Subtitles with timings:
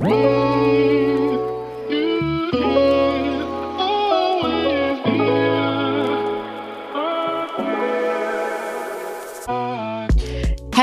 [0.00, 0.49] Whoa!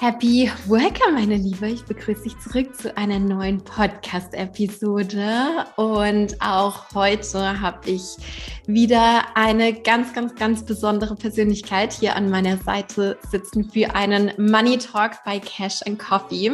[0.00, 1.68] Happy Welcome, meine Liebe.
[1.68, 5.66] Ich begrüße dich zurück zu einer neuen Podcast-Episode.
[5.76, 8.16] Und auch heute habe ich
[8.66, 14.78] wieder eine ganz, ganz, ganz besondere Persönlichkeit hier an meiner Seite sitzen für einen Money
[14.78, 16.50] Talk bei Cash and Coffee.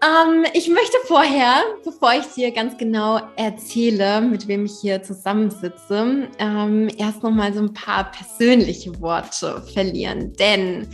[0.00, 6.28] Ähm, ich möchte vorher, bevor ich dir ganz genau erzähle, mit wem ich hier zusammensitze,
[6.38, 10.34] ähm, erst noch mal so ein paar persönliche Worte verlieren.
[10.34, 10.86] Denn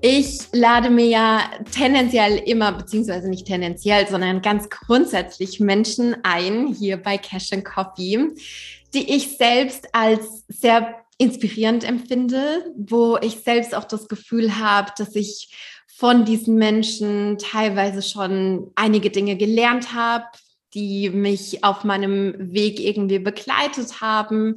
[0.00, 1.40] ich lade mir ja
[1.72, 8.28] tendenziell immer, beziehungsweise nicht tendenziell, sondern ganz grundsätzlich Menschen ein, hier bei Cash and Coffee,
[8.94, 15.14] die ich selbst als sehr inspirierend empfinde, wo ich selbst auch das Gefühl habe, dass
[15.14, 15.50] ich
[16.02, 20.24] von diesen Menschen teilweise schon einige Dinge gelernt habe,
[20.74, 24.56] die mich auf meinem Weg irgendwie begleitet haben.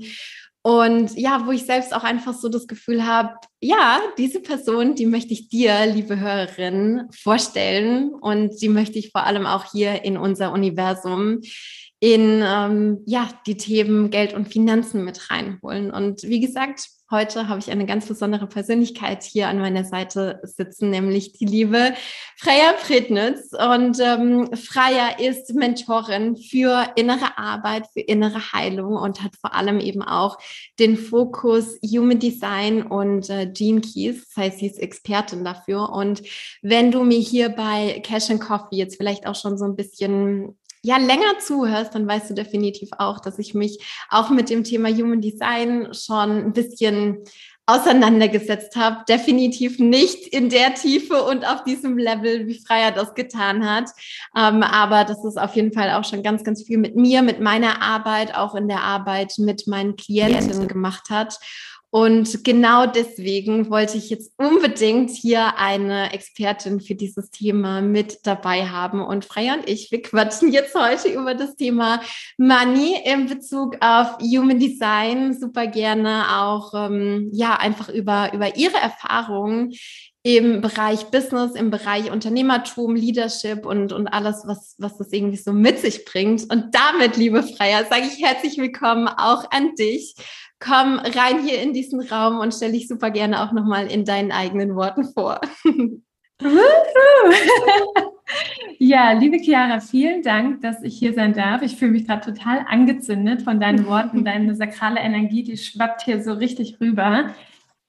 [0.64, 5.06] Und ja, wo ich selbst auch einfach so das Gefühl habe, ja, diese Person, die
[5.06, 8.16] möchte ich dir, liebe Hörerin, vorstellen.
[8.16, 11.42] Und die möchte ich vor allem auch hier in unser Universum
[12.00, 15.92] in ähm, ja, die Themen Geld und Finanzen mit reinholen.
[15.92, 20.90] Und wie gesagt, Heute habe ich eine ganz besondere Persönlichkeit hier an meiner Seite sitzen,
[20.90, 21.94] nämlich die liebe
[22.36, 23.52] Freya Friednitz.
[23.54, 29.80] Und ähm, Freya ist Mentorin für innere Arbeit, für innere Heilung und hat vor allem
[29.80, 30.40] eben auch
[30.80, 34.28] den Fokus Human Design und äh, Gene Keys.
[34.30, 35.92] Das heißt, sie ist Expertin dafür.
[35.92, 36.24] Und
[36.64, 40.58] wenn du mir hier bei Cash and Coffee jetzt vielleicht auch schon so ein bisschen
[40.86, 43.80] ja länger zuhörst, dann weißt du definitiv auch, dass ich mich
[44.10, 47.24] auch mit dem Thema Human Design schon ein bisschen
[47.66, 49.04] auseinandergesetzt habe.
[49.10, 53.90] Definitiv nicht in der Tiefe und auf diesem Level, wie Freier das getan hat.
[54.38, 57.40] Ähm, aber das ist auf jeden Fall auch schon ganz, ganz viel mit mir, mit
[57.40, 61.40] meiner Arbeit, auch in der Arbeit mit meinen Klienten gemacht hat.
[61.96, 68.68] Und genau deswegen wollte ich jetzt unbedingt hier eine Expertin für dieses Thema mit dabei
[68.68, 69.00] haben.
[69.00, 72.02] Und Freya und ich, wir quatschen jetzt heute über das Thema
[72.38, 75.40] Money in Bezug auf Human Design.
[75.40, 79.72] Super gerne auch, ähm, ja, einfach über, über ihre Erfahrungen
[80.22, 85.54] im Bereich Business, im Bereich Unternehmertum, Leadership und, und alles, was, was das irgendwie so
[85.54, 86.52] mit sich bringt.
[86.52, 90.16] Und damit, liebe Freier, sage ich herzlich willkommen auch an dich
[90.60, 94.32] komm rein hier in diesen Raum und stelle dich super gerne auch nochmal in deinen
[94.32, 95.42] eigenen Worten vor.
[98.80, 101.62] ja, liebe Chiara, vielen Dank, dass ich hier sein darf.
[101.62, 104.26] Ich fühle mich gerade total angezündet von deinen Worten.
[104.26, 107.32] Deine sakrale Energie, die schwappt hier so richtig rüber.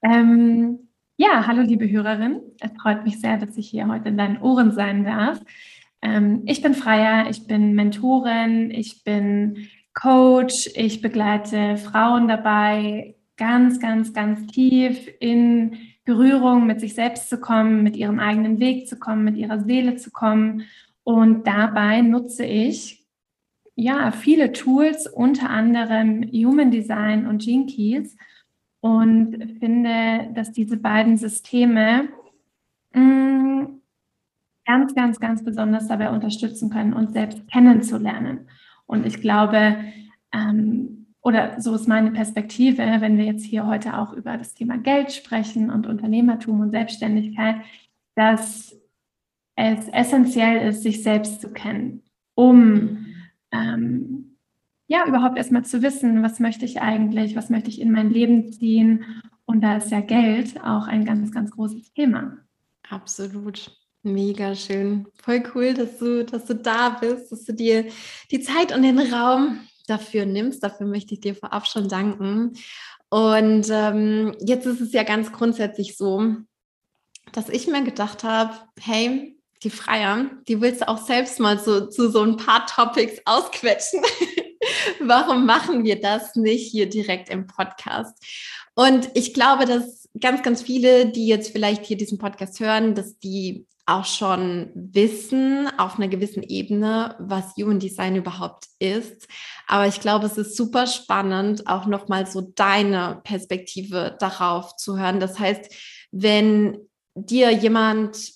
[0.02, 2.40] Ähm, ja, hallo liebe Hörerin.
[2.60, 5.40] Es freut mich sehr, dass ich hier heute in deinen Ohren sein darf.
[6.02, 13.80] Ähm, ich bin Freier, ich bin Mentorin, ich bin Coach, ich begleite Frauen dabei, ganz,
[13.80, 18.98] ganz, ganz tief in Berührung mit sich selbst zu kommen, mit ihrem eigenen Weg zu
[18.98, 20.64] kommen, mit ihrer Seele zu kommen.
[21.02, 23.06] Und dabei nutze ich
[23.74, 28.16] ja viele Tools, unter anderem Human Design und Gene Keys
[28.80, 32.08] und finde, dass diese beiden Systeme
[32.92, 33.80] mh, mm,
[34.66, 38.46] ganz, ganz, ganz besonders dabei unterstützen können, uns selbst kennenzulernen.
[38.86, 39.76] Und ich glaube,
[40.32, 44.78] ähm, oder so ist meine Perspektive, wenn wir jetzt hier heute auch über das Thema
[44.78, 47.56] Geld sprechen und Unternehmertum und Selbstständigkeit,
[48.14, 48.76] dass
[49.56, 52.02] es essentiell ist, sich selbst zu kennen,
[52.34, 53.06] um
[53.50, 54.36] ähm,
[54.86, 58.52] ja überhaupt erstmal zu wissen, was möchte ich eigentlich, was möchte ich in mein Leben
[58.52, 59.04] ziehen.
[59.46, 62.36] Und da ist ja Geld auch ein ganz, ganz großes Thema.
[62.88, 63.76] Absolut.
[64.06, 65.08] Mega schön.
[65.20, 67.86] Voll cool, dass du, dass du da bist, dass du dir
[68.30, 70.62] die Zeit und den Raum dafür nimmst.
[70.62, 72.52] Dafür möchte ich dir vorab schon danken.
[73.08, 76.36] Und ähm, jetzt ist es ja ganz grundsätzlich so,
[77.32, 81.86] dass ich mir gedacht habe, hey, die Freier, die willst du auch selbst mal so,
[81.86, 84.02] zu so ein paar Topics ausquetschen.
[85.00, 88.16] Warum machen wir das nicht hier direkt im Podcast?
[88.76, 93.18] Und ich glaube, dass ganz, ganz viele, die jetzt vielleicht hier diesen Podcast hören, dass
[93.18, 99.28] die auch schon wissen auf einer gewissen Ebene, was Human Design überhaupt ist.
[99.68, 105.20] Aber ich glaube, es ist super spannend, auch nochmal so deine Perspektive darauf zu hören.
[105.20, 105.72] Das heißt,
[106.10, 106.78] wenn
[107.14, 108.32] dir jemand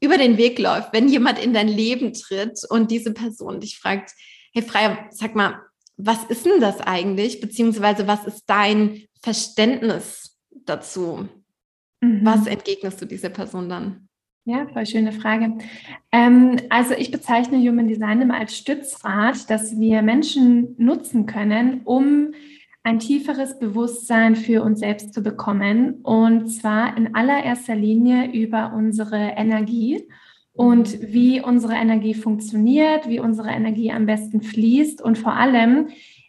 [0.00, 4.12] über den Weg läuft, wenn jemand in dein Leben tritt und diese Person dich fragt,
[4.52, 5.60] hey Freya, sag mal,
[5.96, 7.40] was ist denn das eigentlich?
[7.40, 11.28] Beziehungsweise was ist dein Verständnis dazu?
[12.00, 12.24] Mhm.
[12.24, 14.05] Was entgegnest du dieser Person dann?
[14.48, 15.58] Ja, voll schöne Frage.
[16.12, 22.28] Ähm, also ich bezeichne Human Design immer als Stützrad, dass wir Menschen nutzen können, um
[22.84, 25.94] ein tieferes Bewusstsein für uns selbst zu bekommen.
[26.04, 30.06] Und zwar in allererster Linie über unsere Energie
[30.52, 35.88] und wie unsere Energie funktioniert, wie unsere Energie am besten fließt und vor allem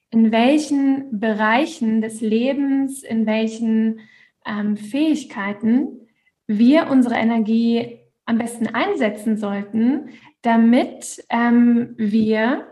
[0.10, 4.00] in welchen Bereichen des Lebens, in welchen
[4.44, 6.08] ähm, Fähigkeiten
[6.48, 10.10] wir unsere Energie am besten einsetzen sollten,
[10.44, 12.68] damit ähm, wir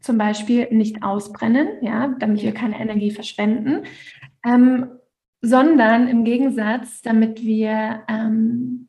[0.00, 3.84] zum Beispiel nicht ausbrennen, ja, damit wir keine Energie verschwenden,
[4.44, 4.90] ähm,
[5.40, 8.88] sondern im Gegensatz, damit wir ähm,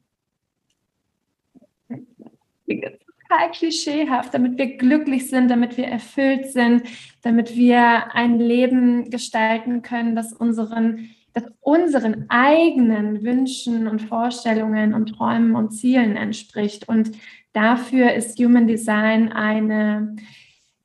[2.68, 6.84] total klischeehaft, damit wir glücklich sind, damit wir erfüllt sind,
[7.22, 11.10] damit wir ein Leben gestalten können, das unseren,
[11.40, 16.88] das unseren eigenen Wünschen und Vorstellungen und Träumen und Zielen entspricht.
[16.88, 17.12] Und
[17.54, 20.16] dafür ist Human Design eine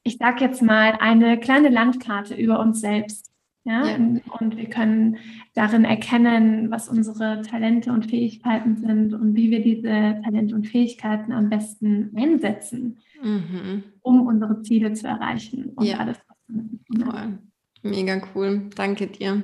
[0.05, 3.31] ich sage jetzt mal, eine kleine Landkarte über uns selbst.
[3.65, 3.87] Ja?
[3.87, 3.97] ja?
[4.41, 5.19] Und wir können
[5.55, 11.33] darin erkennen, was unsere Talente und Fähigkeiten sind und wie wir diese Talente und Fähigkeiten
[11.33, 13.85] am besten einsetzen, mhm.
[14.01, 15.99] um unsere Ziele zu erreichen und ja.
[15.99, 17.39] alles, was damit Voll.
[17.83, 18.71] Mega cool.
[18.75, 19.43] Danke dir.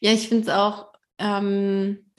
[0.00, 2.10] Ja, ich finde es auch, ähm,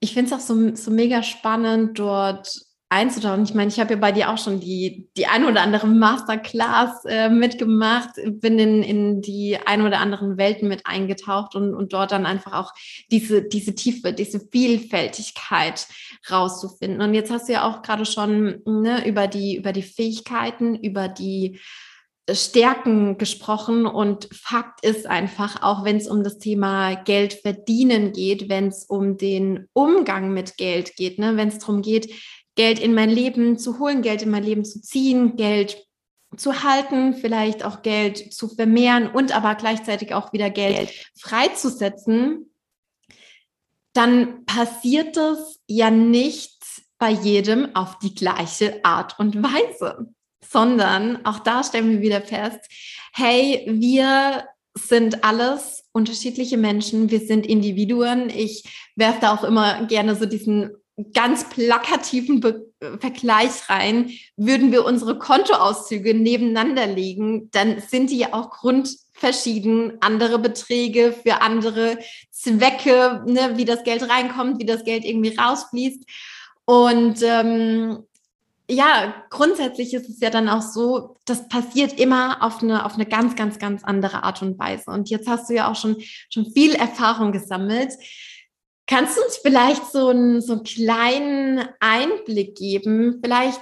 [0.00, 3.42] ich finde es auch so, so mega spannend, dort einzutauchen.
[3.42, 7.04] Ich meine, ich habe ja bei dir auch schon die, die ein oder andere Masterclass
[7.04, 12.12] äh, mitgemacht, bin in, in die ein oder anderen Welten mit eingetaucht und, und dort
[12.12, 12.72] dann einfach auch
[13.10, 15.88] diese, diese Tiefe, diese Vielfältigkeit
[16.30, 17.00] rauszufinden.
[17.00, 21.08] Und jetzt hast du ja auch gerade schon ne, über, die, über die Fähigkeiten, über
[21.08, 21.58] die
[22.32, 28.48] Stärken gesprochen und Fakt ist einfach, auch wenn es um das Thema Geld verdienen geht,
[28.48, 32.12] wenn es um den Umgang mit Geld geht, ne, wenn es darum geht,
[32.56, 35.86] Geld in mein Leben zu holen, Geld in mein Leben zu ziehen, Geld
[36.36, 42.50] zu halten, vielleicht auch Geld zu vermehren und aber gleichzeitig auch wieder Geld freizusetzen,
[43.92, 46.56] dann passiert das ja nicht
[46.98, 50.12] bei jedem auf die gleiche Art und Weise,
[50.50, 52.60] sondern auch da stellen wir wieder fest,
[53.12, 54.44] hey, wir
[54.74, 58.28] sind alles unterschiedliche Menschen, wir sind Individuen.
[58.28, 58.64] Ich
[58.94, 60.70] werfe da auch immer gerne so diesen
[61.12, 62.66] ganz plakativen Be
[63.00, 70.38] Vergleich rein, würden wir unsere Kontoauszüge nebeneinander legen, dann sind die ja auch grundverschieden, andere
[70.38, 71.98] Beträge für andere
[72.30, 76.04] Zwecke, ne, wie das Geld reinkommt, wie das Geld irgendwie rausfließt.
[76.66, 78.04] Und ähm,
[78.68, 83.06] ja, grundsätzlich ist es ja dann auch so, das passiert immer auf eine, auf eine
[83.06, 84.90] ganz, ganz, ganz andere Art und Weise.
[84.90, 85.96] Und jetzt hast du ja auch schon,
[86.30, 87.92] schon viel Erfahrung gesammelt.
[88.88, 93.60] Kannst du uns vielleicht so einen, so einen kleinen Einblick geben, vielleicht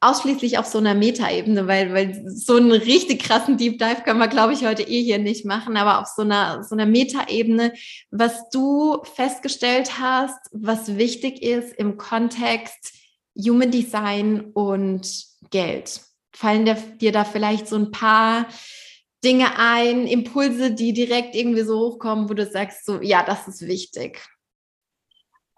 [0.00, 4.28] ausschließlich auf so einer Metaebene, weil, weil so einen richtig krassen Deep Dive können wir,
[4.28, 7.74] glaube ich, heute eh hier nicht machen, aber auf so einer, so einer Metaebene,
[8.10, 12.99] was du festgestellt hast, was wichtig ist im Kontext
[13.36, 16.00] Human Design und Geld.
[16.32, 16.64] Fallen
[16.98, 18.46] dir da vielleicht so ein paar
[19.24, 23.66] Dinge ein, Impulse, die direkt irgendwie so hochkommen, wo du sagst, so, ja, das ist
[23.66, 24.20] wichtig?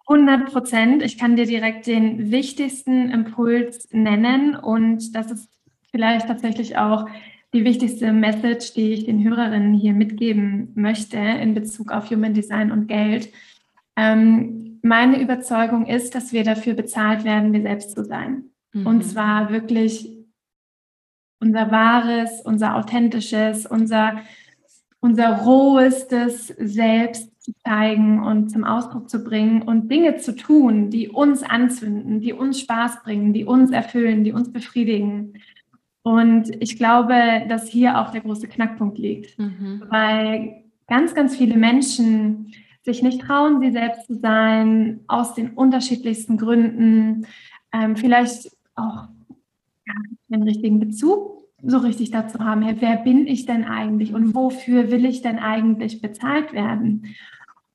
[0.08, 1.02] 100 Prozent.
[1.02, 5.48] Ich kann dir direkt den wichtigsten Impuls nennen und das ist
[5.90, 7.06] vielleicht tatsächlich auch
[7.54, 12.72] die wichtigste Message, die ich den Hörerinnen hier mitgeben möchte in Bezug auf Human Design
[12.72, 13.28] und Geld.
[13.94, 18.50] Ähm, meine Überzeugung ist, dass wir dafür bezahlt werden, wir selbst zu sein.
[18.72, 18.86] Mhm.
[18.86, 20.08] Und zwar wirklich
[21.40, 24.18] unser wahres, unser authentisches, unser,
[25.00, 31.08] unser rohestes Selbst zu zeigen und zum Ausdruck zu bringen und Dinge zu tun, die
[31.08, 35.34] uns anzünden, die uns Spaß bringen, die uns erfüllen, die uns befriedigen.
[36.04, 37.14] Und ich glaube,
[37.48, 39.82] dass hier auch der große Knackpunkt liegt, mhm.
[39.88, 46.36] weil ganz, ganz viele Menschen sich nicht trauen, sie selbst zu sein, aus den unterschiedlichsten
[46.36, 47.26] Gründen,
[47.72, 49.08] ähm, vielleicht auch
[49.86, 49.94] ja,
[50.28, 54.90] den richtigen Bezug so richtig dazu haben, hey, wer bin ich denn eigentlich und wofür
[54.90, 57.14] will ich denn eigentlich bezahlt werden?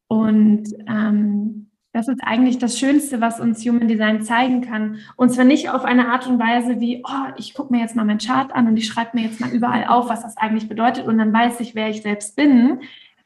[0.07, 4.97] Und ähm, das ist eigentlich das Schönste, was uns Human Design zeigen kann.
[5.15, 8.05] Und zwar nicht auf eine Art und Weise wie, oh, ich gucke mir jetzt mal
[8.05, 11.07] meinen Chart an und ich schreibe mir jetzt mal überall auf, was das eigentlich bedeutet
[11.07, 12.81] und dann weiß ich, wer ich selbst bin,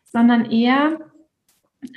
[0.06, 1.11] sondern eher,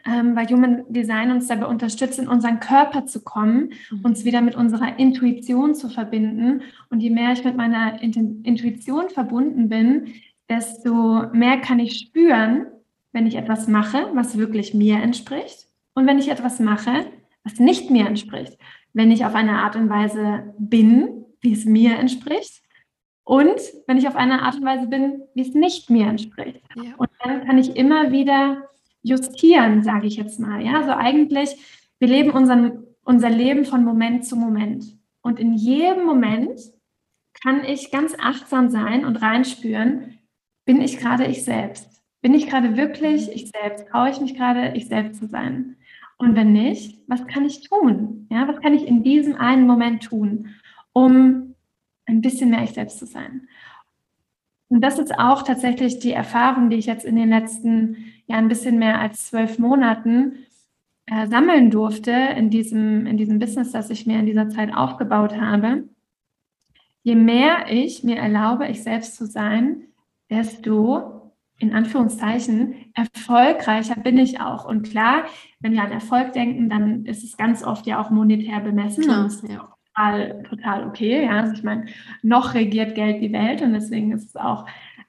[0.07, 4.05] ähm, weil Human Design uns dabei unterstützt, in unseren Körper zu kommen, mhm.
[4.05, 6.63] uns wieder mit unserer Intuition zu verbinden.
[6.91, 10.15] Und je mehr ich mit meiner Intuition verbunden bin,
[10.49, 12.67] desto mehr kann ich spüren,
[13.13, 17.07] wenn ich etwas mache, was wirklich mir entspricht und wenn ich etwas mache,
[17.45, 18.59] was nicht mir entspricht.
[18.93, 22.63] Wenn ich auf eine Art und Weise bin, wie es mir entspricht
[23.25, 26.63] und wenn ich auf eine Art und Weise bin, wie es nicht mir entspricht.
[26.75, 26.95] Ja.
[26.97, 28.69] Und dann kann ich immer wieder
[29.05, 30.65] justieren, sage ich jetzt mal.
[30.65, 31.57] Ja, also eigentlich,
[32.01, 34.85] wir leben unseren, unser Leben von Moment zu Moment.
[35.23, 36.59] Und in jedem Moment
[37.41, 40.19] kann ich ganz achtsam sein und reinspüren,
[40.65, 42.03] bin ich gerade ich selbst?
[42.23, 43.87] Bin ich gerade wirklich ich selbst?
[43.89, 45.77] Traue ich mich gerade, ich selbst zu sein?
[46.17, 48.27] Und wenn nicht, was kann ich tun?
[48.31, 50.55] Ja, was kann ich in diesem einen Moment tun,
[50.95, 51.55] um
[52.07, 53.49] ein bisschen mehr ich selbst zu sein?
[54.69, 58.49] Und das ist auch tatsächlich die Erfahrung, die ich jetzt in den letzten ja ein
[58.49, 60.47] bisschen mehr als zwölf Monaten
[61.07, 65.39] äh, sammeln durfte in diesem, in diesem Business, das ich mir in dieser Zeit aufgebaut
[65.39, 65.85] habe.
[67.03, 69.83] Je mehr ich mir erlaube, ich selbst zu sein,
[70.31, 74.65] desto in Anführungszeichen erfolgreicher bin ich auch.
[74.65, 75.25] Und klar,
[75.61, 79.05] wenn wir an Erfolg denken, dann ist es ganz oft ja auch monetär bemessen.
[79.05, 79.69] Klar, ja.
[79.95, 81.25] total, total okay.
[81.25, 81.87] Ja, also ich meine,
[82.23, 84.67] noch regiert Geld die Welt und deswegen ist es auch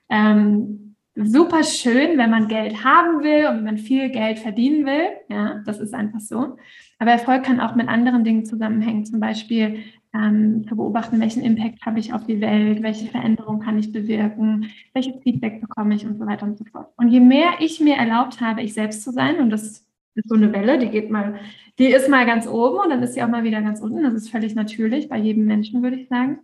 [0.10, 0.85] ähm,
[1.16, 5.08] super schön, wenn man Geld haben will und wenn man viel Geld verdienen will.
[5.30, 6.58] Ja, das ist einfach so.
[7.00, 9.80] Aber Erfolg kann auch mit anderen Dingen zusammenhängen, zum Beispiel
[10.14, 14.72] ähm, zu beobachten, welchen Impact habe ich auf die Welt, welche Veränderung kann ich bewirken,
[14.94, 16.90] welches Feedback bekomme ich und so weiter und so fort.
[16.98, 20.36] Und je mehr ich mir erlaubt habe, ich selbst zu sein, und das ist so
[20.36, 21.36] eine Welle, die geht mal,
[21.80, 24.04] die ist mal ganz oben und dann ist sie auch mal wieder ganz unten.
[24.04, 26.40] Das ist völlig natürlich bei jedem Menschen, würde ich sagen.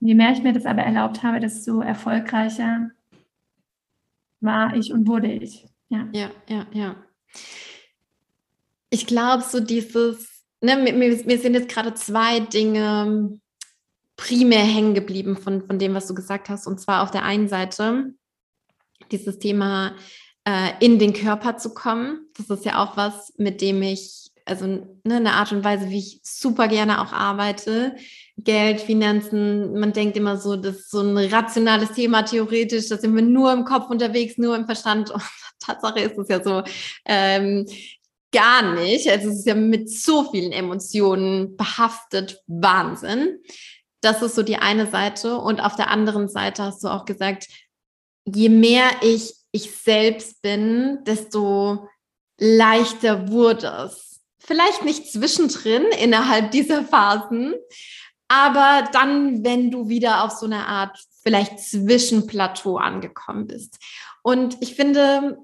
[0.00, 2.90] Je mehr ich mir das aber erlaubt habe, desto erfolgreicher
[4.40, 5.66] war ich und wurde ich.
[5.88, 6.66] Ja, ja, ja.
[6.72, 6.96] ja.
[8.90, 13.38] Ich glaube, so dieses ne, mir, mir sind jetzt gerade zwei Dinge
[14.16, 16.66] primär hängen geblieben von, von dem, was du gesagt hast.
[16.66, 18.14] Und zwar auf der einen Seite
[19.12, 19.94] dieses Thema
[20.44, 22.28] äh, in den Körper zu kommen.
[22.36, 25.98] Das ist ja auch was, mit dem ich, also ne, eine Art und Weise, wie
[25.98, 27.96] ich super gerne auch arbeite.
[28.38, 33.14] Geld, Finanzen, man denkt immer so, das ist so ein rationales Thema theoretisch, da sind
[33.14, 35.10] wir nur im Kopf unterwegs, nur im Verstand.
[35.12, 35.22] Und
[35.58, 36.62] Tatsache ist es ja so,
[37.06, 37.66] ähm,
[38.32, 39.08] gar nicht.
[39.08, 42.42] Also es ist ja mit so vielen Emotionen behaftet.
[42.46, 43.38] Wahnsinn.
[44.02, 45.38] Das ist so die eine Seite.
[45.38, 47.48] Und auf der anderen Seite hast du auch gesagt,
[48.26, 51.88] je mehr ich ich selbst bin, desto
[52.38, 54.20] leichter wurde es.
[54.38, 57.54] Vielleicht nicht zwischendrin innerhalb dieser Phasen,
[58.28, 63.78] aber dann, wenn du wieder auf so eine Art vielleicht Zwischenplateau angekommen bist.
[64.22, 65.38] Und ich finde,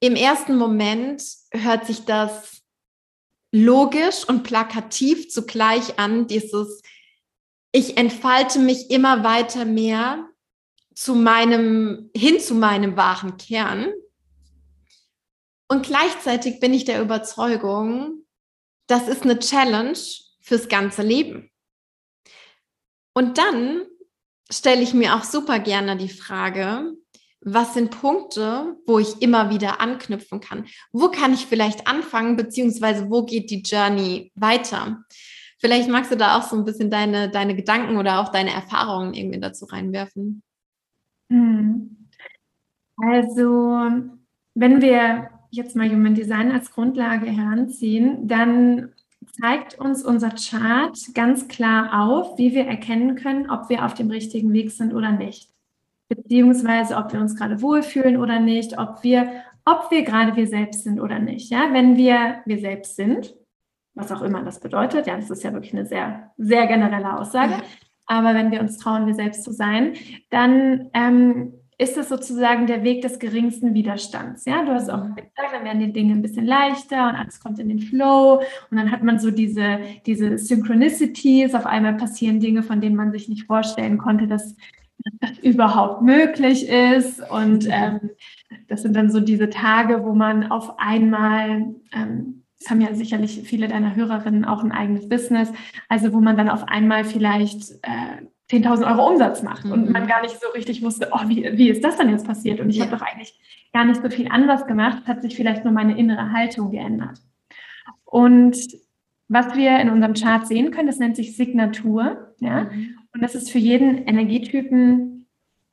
[0.00, 2.62] im ersten Moment hört sich das
[3.52, 6.82] logisch und plakativ zugleich an, dieses,
[7.72, 10.28] ich entfalte mich immer weiter mehr
[10.94, 13.92] zu meinem, hin zu meinem wahren Kern.
[15.68, 18.26] Und gleichzeitig bin ich der Überzeugung,
[18.86, 19.98] das ist eine Challenge
[20.40, 21.50] fürs ganze Leben.
[23.18, 23.82] Und dann
[24.48, 26.92] stelle ich mir auch super gerne die Frage,
[27.40, 30.66] was sind Punkte, wo ich immer wieder anknüpfen kann?
[30.92, 35.02] Wo kann ich vielleicht anfangen, beziehungsweise wo geht die Journey weiter?
[35.58, 39.14] Vielleicht magst du da auch so ein bisschen deine, deine Gedanken oder auch deine Erfahrungen
[39.14, 40.44] irgendwie dazu reinwerfen.
[41.28, 42.08] Hm.
[42.98, 43.80] Also,
[44.54, 48.94] wenn wir jetzt mal Human Design als Grundlage heranziehen, dann
[49.40, 54.10] zeigt uns unser Chart ganz klar auf, wie wir erkennen können, ob wir auf dem
[54.10, 55.48] richtigen Weg sind oder nicht
[56.08, 60.84] beziehungsweise ob wir uns gerade wohlfühlen oder nicht, ob wir, ob wir gerade wir selbst
[60.84, 61.50] sind oder nicht.
[61.50, 63.34] Ja, wenn wir wir selbst sind,
[63.94, 67.52] was auch immer das bedeutet, ja, das ist ja wirklich eine sehr, sehr generelle Aussage.
[67.52, 67.62] Ja.
[68.06, 69.94] Aber wenn wir uns trauen, wir selbst zu sein,
[70.30, 74.44] dann ähm, ist es sozusagen der Weg des geringsten Widerstands.
[74.44, 75.14] Ja, du hast auch mhm.
[75.14, 78.76] gesagt, dann werden die Dinge ein bisschen leichter und alles kommt in den Flow und
[78.76, 81.54] dann hat man so diese, diese Synchronicities.
[81.54, 84.56] Auf einmal passieren Dinge, von denen man sich nicht vorstellen konnte, dass
[85.20, 87.22] das überhaupt möglich ist.
[87.30, 87.72] Und mhm.
[87.72, 88.10] ähm,
[88.66, 93.42] das sind dann so diese Tage, wo man auf einmal, ähm, das haben ja sicherlich
[93.44, 95.52] viele deiner Hörerinnen auch ein eigenes Business,
[95.88, 99.72] also wo man dann auf einmal vielleicht äh, 10.000 Euro Umsatz macht mhm.
[99.72, 102.60] und man gar nicht so richtig wusste, oh, wie, wie ist das denn jetzt passiert?
[102.60, 102.86] Und ich ja.
[102.86, 103.38] habe doch eigentlich
[103.72, 107.18] gar nicht so viel anders gemacht, hat sich vielleicht nur meine innere Haltung geändert.
[108.04, 108.56] Und
[109.28, 112.34] was wir in unserem Chart sehen können, das nennt sich Signatur.
[112.40, 112.64] Ja?
[112.64, 112.96] Mhm.
[113.14, 115.26] Und das ist für jeden Energietypen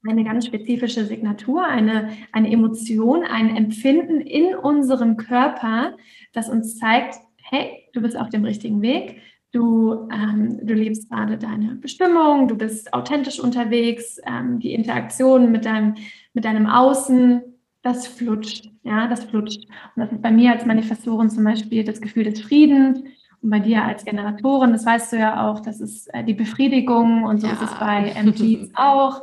[0.07, 5.95] eine ganz spezifische Signatur, eine, eine Emotion, ein Empfinden in unserem Körper,
[6.33, 9.21] das uns zeigt, hey, du bist auf dem richtigen Weg,
[9.55, 15.65] du, ähm, du lebst gerade deine Bestimmung, du bist authentisch unterwegs, ähm, die Interaktion mit
[15.65, 15.95] deinem,
[16.33, 17.41] mit deinem Außen,
[17.81, 19.65] das flutscht, ja, das flutscht.
[19.95, 22.99] Und das ist bei mir als Manifestorin zum Beispiel das Gefühl des Friedens
[23.41, 27.23] und bei dir als Generatorin, das weißt du ja auch, das ist äh, die Befriedigung
[27.23, 27.53] und so ja.
[27.53, 29.21] ist es bei MGs auch.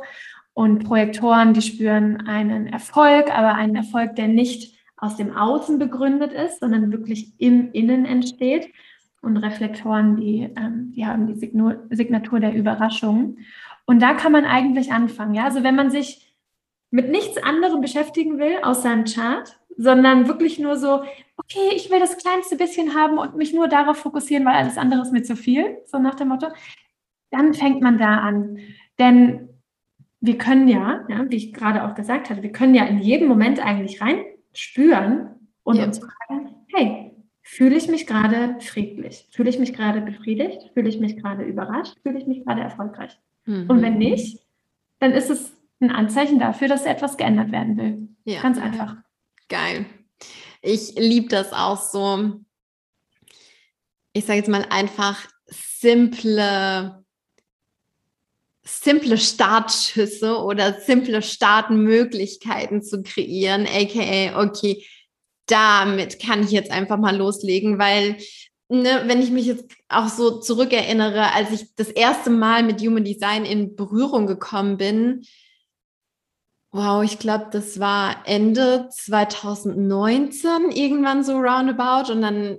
[0.55, 6.31] Und Projektoren, die spüren einen Erfolg, aber einen Erfolg, der nicht aus dem Außen begründet
[6.31, 8.69] ist, sondern wirklich im Innen entsteht.
[9.23, 11.35] Und Reflektoren, die, ähm, die haben die
[11.95, 13.37] Signatur der Überraschung.
[13.85, 15.33] Und da kann man eigentlich anfangen.
[15.33, 15.45] Ja?
[15.45, 16.35] Also wenn man sich
[16.91, 21.03] mit nichts anderem beschäftigen will aus seinem Chart, sondern wirklich nur so,
[21.37, 25.01] okay, ich will das kleinste bisschen haben und mich nur darauf fokussieren, weil alles andere
[25.01, 26.47] ist mir zu viel, so nach dem Motto,
[27.31, 28.59] dann fängt man da an.
[28.99, 29.49] Denn
[30.19, 33.27] wir können ja, ja, wie ich gerade auch gesagt hatte, wir können ja in jedem
[33.27, 35.85] Moment eigentlich rein spüren und ja.
[35.85, 37.12] uns fragen, hey,
[37.43, 39.27] fühle ich mich gerade friedlich?
[39.31, 40.71] Fühle ich mich gerade befriedigt?
[40.73, 41.95] Fühle ich mich gerade überrascht?
[42.01, 43.19] Fühle ich mich gerade erfolgreich?
[43.45, 43.69] Mhm.
[43.69, 44.39] Und wenn nicht,
[44.99, 48.07] dann ist es ein Anzeichen dafür, dass etwas geändert werden will.
[48.23, 48.41] Ja.
[48.41, 48.95] Ganz einfach.
[49.49, 49.85] Geil.
[50.61, 52.39] Ich liebe das auch so.
[54.13, 57.03] Ich sage jetzt mal einfach simple
[58.65, 64.85] simple Startschüsse oder simple Startmöglichkeiten zu kreieren, aka, okay,
[65.47, 68.17] damit kann ich jetzt einfach mal loslegen, weil,
[68.69, 73.03] ne, wenn ich mich jetzt auch so zurückerinnere, als ich das erste Mal mit Human
[73.03, 75.25] Design in Berührung gekommen bin,
[76.71, 82.57] wow, ich glaube, das war Ende 2019 irgendwann so roundabout und dann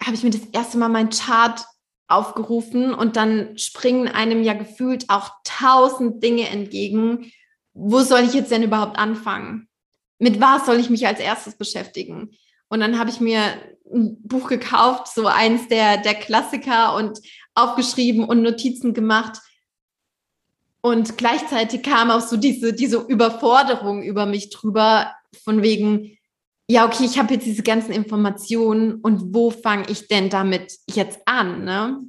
[0.00, 1.64] habe ich mir das erste Mal mein Chart
[2.06, 7.32] aufgerufen und dann springen einem ja gefühlt auch tausend Dinge entgegen.
[7.74, 9.67] Wo soll ich jetzt denn überhaupt anfangen?
[10.18, 12.36] Mit was soll ich mich als erstes beschäftigen?
[12.68, 13.40] Und dann habe ich mir
[13.92, 17.18] ein Buch gekauft, so eins der, der Klassiker und
[17.54, 19.38] aufgeschrieben und Notizen gemacht.
[20.80, 25.12] Und gleichzeitig kam auch so diese, diese Überforderung über mich drüber,
[25.44, 26.16] von wegen,
[26.68, 31.20] ja, okay, ich habe jetzt diese ganzen Informationen und wo fange ich denn damit jetzt
[31.26, 31.64] an?
[31.64, 32.00] Ne?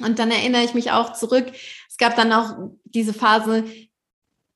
[0.00, 1.52] Und dann erinnere ich mich auch zurück,
[1.88, 3.64] es gab dann auch diese Phase,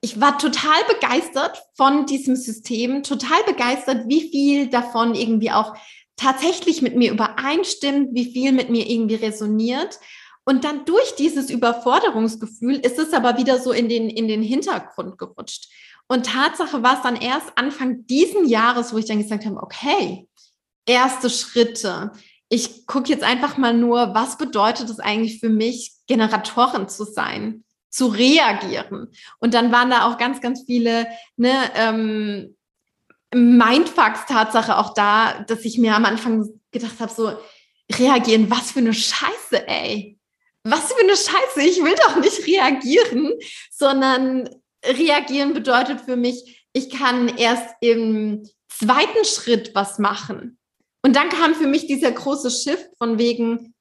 [0.07, 5.75] ich war total begeistert von diesem System, total begeistert, wie viel davon irgendwie auch
[6.15, 9.99] tatsächlich mit mir übereinstimmt, wie viel mit mir irgendwie resoniert.
[10.45, 15.19] Und dann durch dieses Überforderungsgefühl ist es aber wieder so in den, in den Hintergrund
[15.19, 15.73] gerutscht.
[16.07, 20.29] Und Tatsache war es dann erst Anfang diesen Jahres, wo ich dann gesagt habe, okay,
[20.87, 22.13] erste Schritte.
[22.49, 27.65] Ich gucke jetzt einfach mal nur, was bedeutet es eigentlich für mich, Generatorin zu sein,
[27.97, 29.11] zu reagieren.
[29.39, 31.07] Und dann waren da auch ganz, ganz viele
[31.37, 32.55] ne, ähm,
[33.35, 37.39] Mindfucks Tatsache auch da, dass ich mir am Anfang gedacht habe, so
[37.91, 40.19] reagieren, was für eine Scheiße, ey.
[40.63, 43.33] Was für eine Scheiße, ich will doch nicht reagieren,
[43.71, 44.51] sondern
[44.85, 50.59] reagieren bedeutet für mich, ich kann erst im zweiten Schritt was machen.
[51.03, 53.75] Und dann kam für mich dieser große Shift von wegen,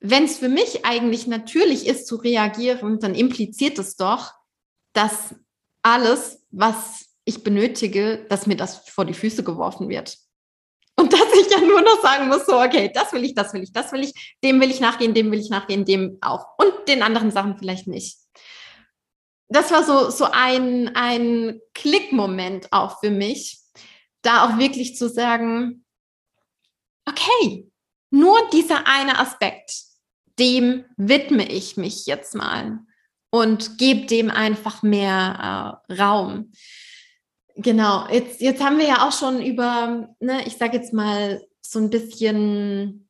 [0.00, 4.32] wenn es für mich eigentlich natürlich ist zu reagieren, dann impliziert es doch,
[4.92, 5.34] dass
[5.82, 10.16] alles, was ich benötige, dass mir das vor die Füße geworfen wird.
[10.96, 13.62] Und dass ich ja nur noch sagen muss, so, okay, das will ich, das will
[13.62, 16.46] ich, das will ich, dem will ich nachgehen, dem will ich nachgehen, dem auch.
[16.58, 18.18] Und den anderen Sachen vielleicht nicht
[19.48, 23.58] das war so, so ein, ein Klickmoment auch für mich,
[24.22, 25.84] da auch wirklich zu sagen,
[27.08, 27.70] okay,
[28.10, 29.72] nur dieser eine Aspekt,
[30.38, 32.80] dem widme ich mich jetzt mal
[33.30, 36.52] und gebe dem einfach mehr äh, Raum.
[37.56, 41.78] Genau, jetzt, jetzt haben wir ja auch schon über, ne, ich sage jetzt mal so
[41.80, 43.08] ein bisschen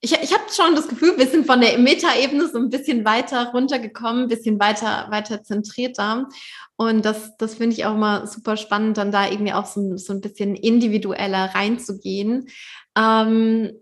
[0.00, 3.50] ich, ich habe schon das Gefühl, wir sind von der Metaebene so ein bisschen weiter
[3.52, 6.28] runtergekommen, ein bisschen weiter, weiter zentrierter.
[6.76, 10.12] Und das, das finde ich auch immer super spannend, dann da irgendwie auch so, so
[10.12, 12.48] ein bisschen individueller reinzugehen.
[12.96, 13.72] Ähm,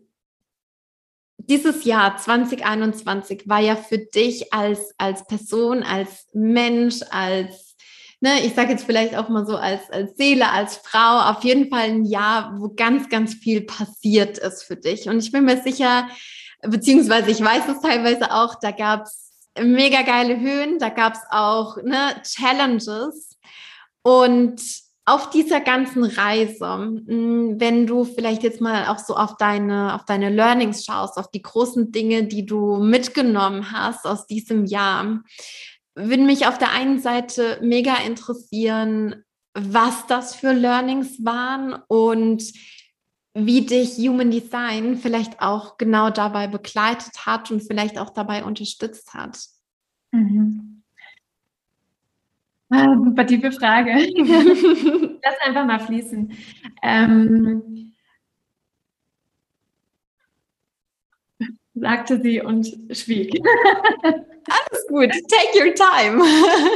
[1.49, 7.75] dieses Jahr 2021 war ja für dich als, als Person, als Mensch, als
[8.25, 11.69] ne, ich sage jetzt vielleicht auch mal so als, als Seele, als Frau, auf jeden
[11.69, 15.09] Fall ein Jahr, wo ganz, ganz viel passiert ist für dich.
[15.09, 16.09] Und ich bin mir sicher,
[16.63, 19.31] beziehungsweise ich weiß es teilweise auch, da gab es
[19.61, 23.39] mega geile Höhen, da gab es auch ne, Challenges.
[24.03, 24.61] Und
[25.07, 30.05] auf dieser ganzen Reise, hm, wenn du vielleicht jetzt mal auch so auf deine, auf
[30.05, 35.23] deine Learnings schaust, auf die großen Dinge, die du mitgenommen hast aus diesem Jahr,
[35.95, 42.43] würde mich auf der einen Seite mega interessieren, was das für Learnings waren und
[43.35, 49.13] wie dich Human Design vielleicht auch genau dabei begleitet hat und vielleicht auch dabei unterstützt
[49.13, 49.39] hat.
[50.13, 50.74] Mhm.
[52.75, 53.91] Ah, super tiefe Frage.
[55.25, 56.33] Lass einfach mal fließen.
[56.83, 57.93] Ähm,
[61.75, 63.41] sagte sie und schwieg.
[64.03, 66.23] Alles gut, take your time.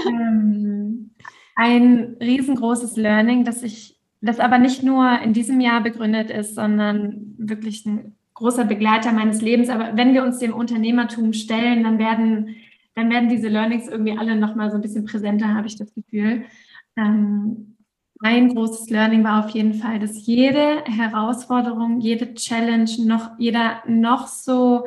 [0.08, 1.10] Ähm,
[1.56, 7.34] ein riesengroßes Learning, das ich das aber nicht nur in diesem Jahr begründet ist, sondern
[7.38, 9.68] wirklich ein großer Begleiter meines Lebens.
[9.68, 12.56] Aber wenn wir uns dem Unternehmertum stellen, dann werden,
[12.98, 16.42] dann werden diese Learnings irgendwie alle nochmal so ein bisschen präsenter, habe ich das Gefühl.
[16.96, 17.76] Ähm,
[18.20, 24.26] ein großes Learning war auf jeden Fall, dass jede Herausforderung, jede Challenge, noch, jeder noch
[24.26, 24.84] so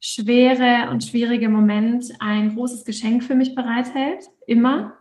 [0.00, 4.94] schwere und schwierige Moment ein großes Geschenk für mich bereithält, immer.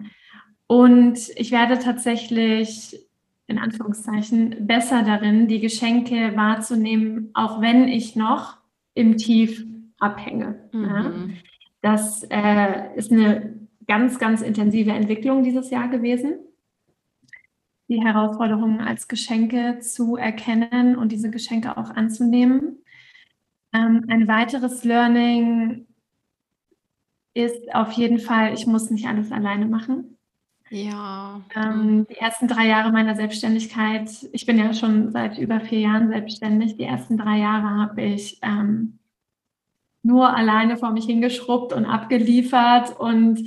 [0.68, 3.00] Und ich werde tatsächlich
[3.48, 8.58] in Anführungszeichen besser darin, die Geschenke wahrzunehmen, auch wenn ich noch
[8.94, 9.66] im Tief
[10.00, 10.70] abhänge.
[10.74, 10.84] Mhm.
[10.84, 11.14] Ja.
[11.82, 16.36] Das äh, ist eine ganz, ganz intensive Entwicklung dieses Jahr gewesen.
[17.88, 22.78] Die Herausforderungen als Geschenke zu erkennen und diese Geschenke auch anzunehmen.
[23.74, 25.88] Ähm, ein weiteres Learning
[27.34, 30.18] ist auf jeden Fall, ich muss nicht alles alleine machen.
[30.70, 31.42] Ja.
[31.54, 36.08] Ähm, die ersten drei Jahre meiner Selbstständigkeit, ich bin ja schon seit über vier Jahren
[36.08, 39.00] selbstständig, die ersten drei Jahre habe ich ähm,
[40.04, 43.44] nur alleine vor mich hingeschrubbt und abgeliefert und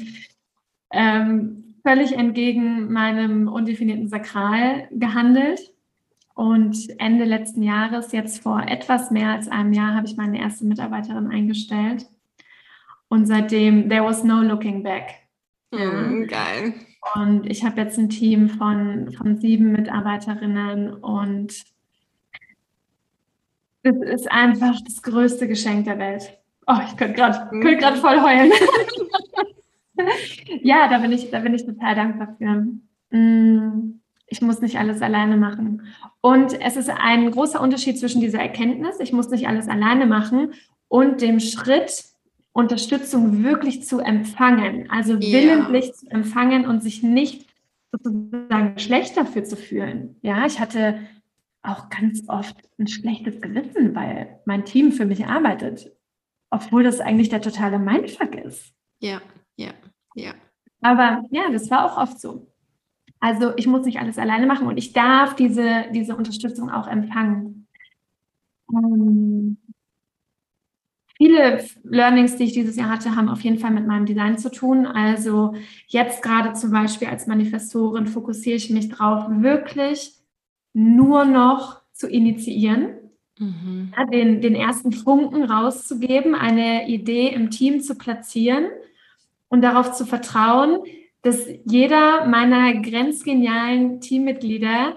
[0.93, 5.73] ähm, völlig entgegen meinem undefinierten Sakral gehandelt.
[6.35, 10.64] Und Ende letzten Jahres, jetzt vor etwas mehr als einem Jahr, habe ich meine erste
[10.64, 12.07] Mitarbeiterin eingestellt.
[13.09, 15.14] Und seitdem, there was no looking back.
[15.71, 16.75] Mm, geil.
[17.14, 21.64] Und ich habe jetzt ein Team von, von sieben Mitarbeiterinnen und
[23.83, 26.38] es ist einfach das größte Geschenk der Welt.
[26.66, 28.00] Oh, ich könnte gerade könnt mhm.
[28.00, 28.53] voll heulen.
[30.62, 33.16] ja, da bin, ich, da bin ich total dankbar für.
[33.16, 35.83] Mm, ich muss nicht alles alleine machen.
[36.20, 40.53] Und es ist ein großer Unterschied zwischen dieser Erkenntnis, ich muss nicht alles alleine machen,
[40.88, 42.05] und dem Schritt,
[42.53, 45.33] Unterstützung wirklich zu empfangen, also ja.
[45.33, 47.48] willentlich zu empfangen und sich nicht
[47.90, 50.16] sozusagen schlecht dafür zu fühlen.
[50.22, 51.00] Ja, ich hatte
[51.62, 55.90] auch ganz oft ein schlechtes Gewissen, weil mein Team für mich arbeitet,
[56.50, 58.72] obwohl das eigentlich der totale Mindfuck ist.
[59.00, 59.20] Ja,
[59.57, 59.72] ja,
[60.14, 60.33] ja.
[60.80, 62.46] Aber ja, das war auch oft so.
[63.20, 67.66] Also ich muss nicht alles alleine machen und ich darf diese, diese Unterstützung auch empfangen.
[68.70, 69.59] Ähm,
[71.16, 74.50] Viele Learnings, die ich dieses Jahr hatte, haben auf jeden Fall mit meinem Design zu
[74.50, 74.85] tun.
[74.85, 75.54] Also
[75.87, 80.12] jetzt gerade zum Beispiel als Manifestorin fokussiere ich mich darauf, wirklich
[80.72, 83.04] nur noch zu initiieren,
[83.38, 83.92] mhm.
[83.97, 88.66] ja, den, den ersten Funken rauszugeben, eine Idee im Team zu platzieren
[89.49, 90.79] und darauf zu vertrauen,
[91.23, 94.97] dass jeder meiner grenzgenialen Teammitglieder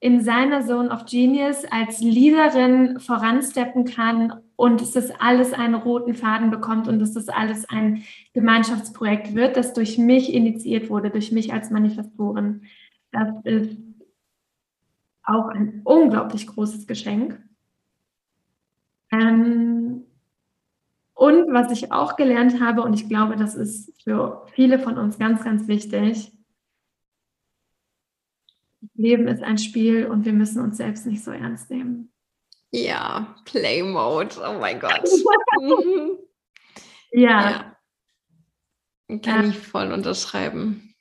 [0.00, 6.14] in seiner Zone of Genius als Leaderin voransteppen kann und dass das alles einen roten
[6.14, 11.32] Faden bekommt und dass das alles ein Gemeinschaftsprojekt wird, das durch mich initiiert wurde, durch
[11.32, 12.62] mich als Manifestorin.
[13.10, 13.76] Das ist
[15.24, 17.42] auch ein unglaublich großes Geschenk.
[19.20, 20.04] Ähm,
[21.14, 25.18] und was ich auch gelernt habe, und ich glaube, das ist für viele von uns
[25.18, 26.32] ganz, ganz wichtig,
[28.94, 32.12] Leben ist ein Spiel und wir müssen uns selbst nicht so ernst nehmen.
[32.70, 34.36] Ja, Play Mode.
[34.46, 35.02] Oh mein Gott.
[35.58, 36.18] Mhm.
[37.12, 37.50] ja.
[37.50, 37.76] ja.
[39.08, 39.48] Kann ja.
[39.48, 40.94] ich voll unterschreiben.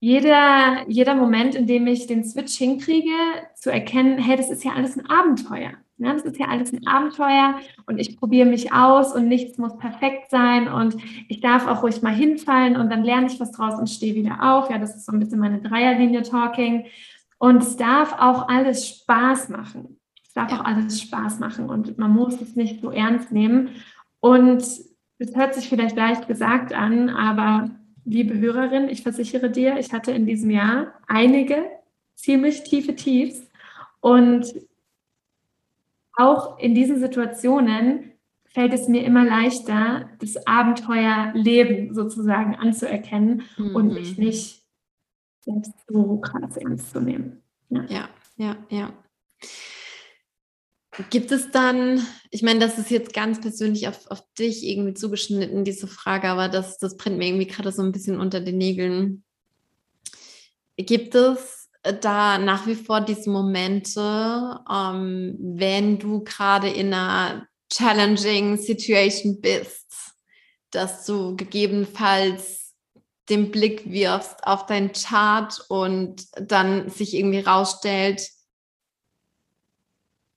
[0.00, 3.14] Jeder, jeder Moment, in dem ich den Switch hinkriege,
[3.54, 5.74] zu erkennen, hey, das ist ja alles ein Abenteuer.
[5.96, 7.54] Ja, das ist ja alles ein Abenteuer
[7.86, 10.96] und ich probiere mich aus und nichts muss perfekt sein und
[11.28, 14.38] ich darf auch ruhig mal hinfallen und dann lerne ich was draus und stehe wieder
[14.42, 14.70] auf.
[14.70, 16.86] Ja, das ist so ein bisschen meine Dreierlinie Talking.
[17.38, 20.00] Und es darf auch alles Spaß machen.
[20.26, 20.60] Es darf ja.
[20.60, 23.68] auch alles Spaß machen und man muss es nicht so ernst nehmen.
[24.18, 27.70] Und es hört sich vielleicht leicht gesagt an, aber
[28.04, 31.64] liebe Hörerin, ich versichere dir, ich hatte in diesem Jahr einige
[32.16, 33.48] ziemlich tiefe Tiefs
[34.00, 34.54] und
[36.16, 38.12] auch in diesen Situationen
[38.46, 43.74] fällt es mir immer leichter, das Abenteuerleben sozusagen anzuerkennen mhm.
[43.74, 44.62] und mich nicht
[45.40, 47.42] selbst so krass ernst zu nehmen.
[47.68, 48.56] Ja, ja, ja.
[48.70, 48.92] ja.
[51.10, 55.64] Gibt es dann, ich meine, das ist jetzt ganz persönlich auf, auf dich irgendwie zugeschnitten,
[55.64, 59.24] diese Frage, aber das, das brennt mir irgendwie gerade so ein bisschen unter den Nägeln.
[60.76, 61.63] Gibt es
[62.00, 70.14] da nach wie vor diese Momente, ähm, wenn du gerade in einer challenging Situation bist,
[70.70, 72.74] dass du gegebenenfalls
[73.28, 78.30] den Blick wirfst auf dein Chart und dann sich irgendwie rausstellt,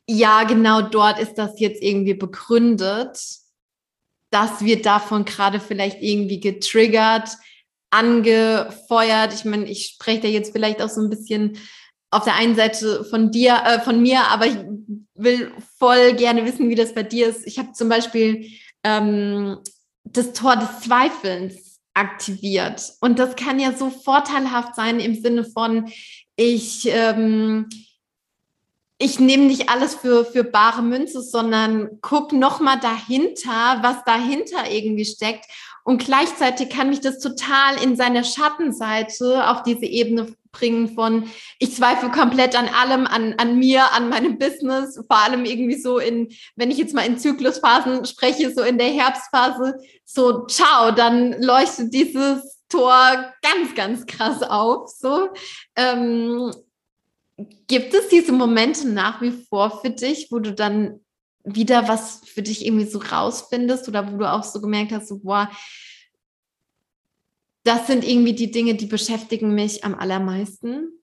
[0.10, 3.20] ja, genau dort ist das jetzt irgendwie begründet,
[4.30, 7.30] dass wir davon gerade vielleicht irgendwie getriggert,
[7.90, 9.34] angefeuert.
[9.34, 11.58] Ich meine, ich spreche da jetzt vielleicht auch so ein bisschen
[12.10, 14.58] auf der einen Seite von dir, äh, von mir, aber ich
[15.16, 17.46] will voll gerne wissen, wie das bei dir ist.
[17.46, 18.50] Ich habe zum Beispiel
[18.84, 19.58] ähm,
[20.04, 22.94] das Tor des Zweifelns aktiviert.
[23.02, 25.92] Und das kann ja so vorteilhaft sein im Sinne von,
[26.36, 27.68] ich, ähm,
[29.00, 35.06] ich nehme nicht alles für, für bare Münze, sondern guck nochmal dahinter, was dahinter irgendwie
[35.06, 35.46] steckt.
[35.88, 41.74] Und gleichzeitig kann mich das total in seine Schattenseite auf diese Ebene bringen von, ich
[41.74, 46.28] zweifle komplett an allem, an, an mir, an meinem Business, vor allem irgendwie so in,
[46.58, 51.94] wenn ich jetzt mal in Zyklusphasen spreche, so in der Herbstphase, so ciao, dann leuchtet
[51.94, 54.90] dieses Tor ganz, ganz krass auf.
[54.90, 55.30] So.
[55.78, 56.52] Ähm,
[57.68, 61.00] gibt es diese Momente nach wie vor für dich, wo du dann
[61.48, 65.20] wieder was für dich irgendwie so rausfindest oder wo du auch so gemerkt hast, so,
[65.20, 65.50] boah,
[67.64, 70.98] das sind irgendwie die Dinge, die beschäftigen mich am allermeisten?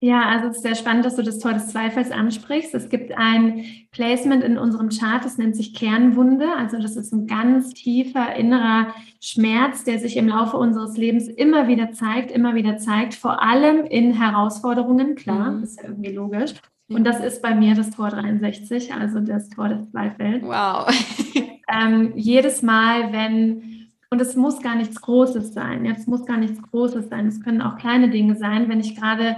[0.00, 2.72] Ja, also es ist sehr spannend, dass du das Tor des Zweifels ansprichst.
[2.72, 6.46] Es gibt ein Placement in unserem Chart, das nennt sich Kernwunde.
[6.56, 11.66] Also das ist ein ganz tiefer innerer Schmerz, der sich im Laufe unseres Lebens immer
[11.66, 15.62] wieder zeigt, immer wieder zeigt, vor allem in Herausforderungen, klar, mhm.
[15.64, 16.54] ist ja irgendwie logisch.
[16.88, 20.42] Und das ist bei mir das Tor 63, also das Tor des Zweifels.
[20.42, 20.88] Wow.
[21.68, 26.62] ähm, jedes Mal, wenn, und es muss gar nichts Großes sein, jetzt muss gar nichts
[26.62, 29.36] Großes sein, es können auch kleine Dinge sein, wenn ich gerade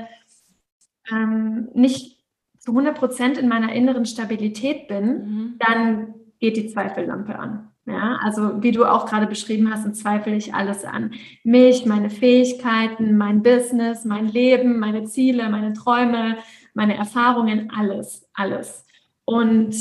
[1.11, 2.19] ähm, nicht
[2.59, 5.55] zu 100 Prozent in meiner inneren Stabilität bin, mhm.
[5.59, 7.71] dann geht die Zweifellampe an.
[7.87, 11.13] Ja, also wie du auch gerade beschrieben hast, dann zweifle ich alles an.
[11.43, 16.37] Mich, meine Fähigkeiten, mein Business, mein Leben, meine Ziele, meine Träume,
[16.75, 18.87] meine Erfahrungen, alles, alles.
[19.25, 19.75] Und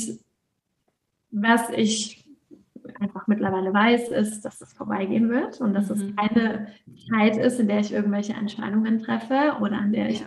[1.32, 2.26] was ich
[3.00, 5.96] einfach mittlerweile weiß, ist, dass es vorbeigehen wird und dass mhm.
[5.96, 6.68] es keine
[7.10, 10.26] Zeit ist, in der ich irgendwelche Entscheidungen treffe oder an der ich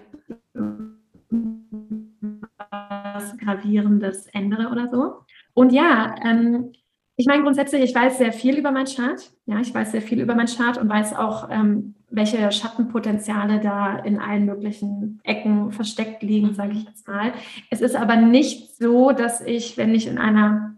[2.70, 5.24] was Gravierendes ändere oder so.
[5.54, 6.72] Und ja, ähm,
[7.16, 9.30] ich meine grundsätzlich, ich weiß sehr viel über meinen Chart.
[9.46, 13.96] Ja, ich weiß sehr viel über meinen Chart und weiß auch, ähm, welche Schattenpotenziale da
[13.96, 17.32] in allen möglichen Ecken versteckt liegen, sage ich jetzt mal.
[17.70, 20.76] Es ist aber nicht so, dass ich, wenn ich in einer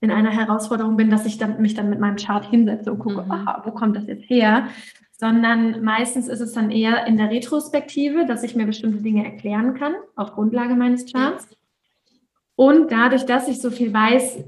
[0.00, 3.22] in einer Herausforderung bin, dass ich dann, mich dann mit meinem Chart hinsetze und gucke,
[3.22, 3.30] mhm.
[3.30, 4.68] aha, wo kommt das jetzt her?
[5.12, 9.74] Sondern meistens ist es dann eher in der Retrospektive, dass ich mir bestimmte Dinge erklären
[9.74, 11.48] kann auf Grundlage meines Charts.
[12.54, 14.44] Und dadurch, dass ich so viel weiß,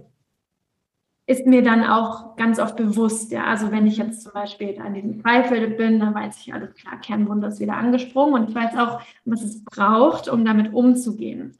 [1.28, 4.94] ist mir dann auch ganz oft bewusst, ja, also wenn ich jetzt zum Beispiel an
[4.94, 8.74] diesem Zweifel bin, dann weiß ich alles klar, Kernwunder ist wieder angesprungen und ich weiß
[8.78, 11.58] auch, was es braucht, um damit umzugehen.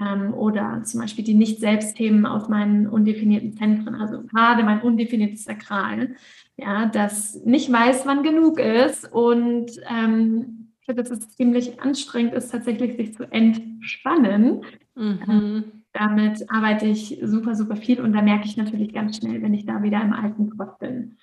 [0.00, 6.14] Ähm, oder zum Beispiel die Nicht-Selbst-Themen aus meinen undefinierten Zentren, also gerade mein undefiniertes Sakral,
[6.56, 12.96] ja, das nicht weiß, wann genug ist und ähm, dass es ziemlich anstrengend ist, tatsächlich
[12.96, 14.62] sich zu entspannen.
[14.94, 15.79] Mhm.
[15.92, 19.66] Damit arbeite ich super, super viel und da merke ich natürlich ganz schnell, wenn ich
[19.66, 21.16] da wieder im alten Trott bin.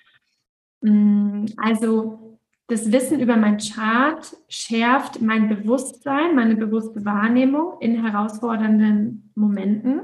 [0.82, 9.32] Mm, also das Wissen über mein Chart schärft mein Bewusstsein, meine bewusste Wahrnehmung in herausfordernden
[9.34, 10.02] Momenten.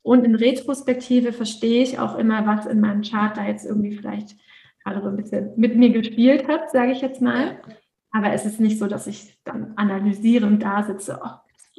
[0.00, 4.36] Und in Retrospektive verstehe ich auch immer, was in meinem Chart da jetzt irgendwie vielleicht
[4.82, 7.60] gerade so ein bisschen mit mir gespielt hat, sage ich jetzt mal.
[8.10, 11.30] Aber es ist nicht so, dass ich dann analysierend da sitze, oh,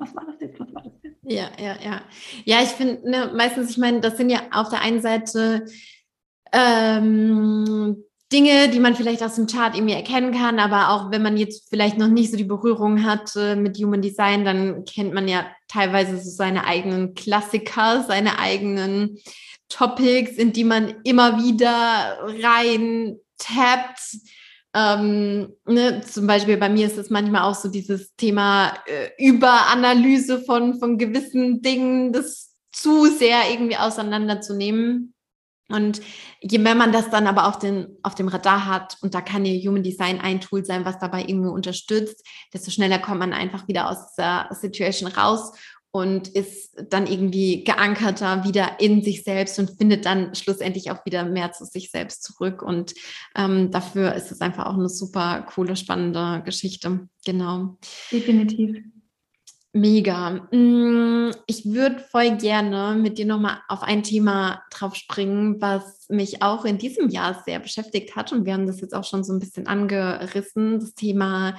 [0.04, 1.18] was war das jetzt, was war das jetzt?
[1.24, 2.02] Ja, ja, ja.
[2.46, 5.66] Ja, ich finde ne, meistens, ich meine, das sind ja auf der einen Seite
[6.52, 11.38] ähm, Dinge, die man vielleicht aus dem Chart irgendwie erkennen kann, aber auch wenn man
[11.38, 15.28] jetzt vielleicht noch nicht so die Berührung hat äh, mit Human Design, dann kennt man
[15.28, 19.20] ja teilweise so seine eigenen Klassiker, seine eigenen
[19.70, 24.18] Topics, in die man immer wieder rein tappt
[24.74, 30.42] ähm, ne, zum Beispiel bei mir ist es manchmal auch so dieses Thema äh, Überanalyse
[30.42, 35.14] von, von gewissen Dingen, das zu sehr irgendwie auseinanderzunehmen.
[35.70, 36.02] Und
[36.42, 39.46] je mehr man das dann aber auf, den, auf dem Radar hat, und da kann
[39.46, 43.68] ja Human Design ein Tool sein, was dabei irgendwie unterstützt, desto schneller kommt man einfach
[43.68, 45.54] wieder aus der Situation raus
[45.96, 51.24] und ist dann irgendwie geankerter wieder in sich selbst und findet dann schlussendlich auch wieder
[51.24, 52.64] mehr zu sich selbst zurück.
[52.64, 52.96] Und
[53.36, 57.08] ähm, dafür ist es einfach auch eine super coole, spannende Geschichte.
[57.26, 57.78] Genau.
[58.12, 58.78] Definitiv.
[59.72, 60.48] Mega.
[60.52, 66.42] Mm, ich würde voll gerne mit dir nochmal auf ein Thema drauf springen, was mich
[66.42, 68.32] auch in diesem Jahr sehr beschäftigt hat.
[68.32, 70.80] Und wir haben das jetzt auch schon so ein bisschen angerissen.
[70.80, 71.56] Das Thema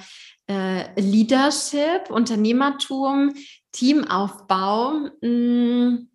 [0.47, 3.33] äh, Leadership, Unternehmertum,
[3.75, 5.09] Teamaufbau.
[5.21, 6.07] Mm,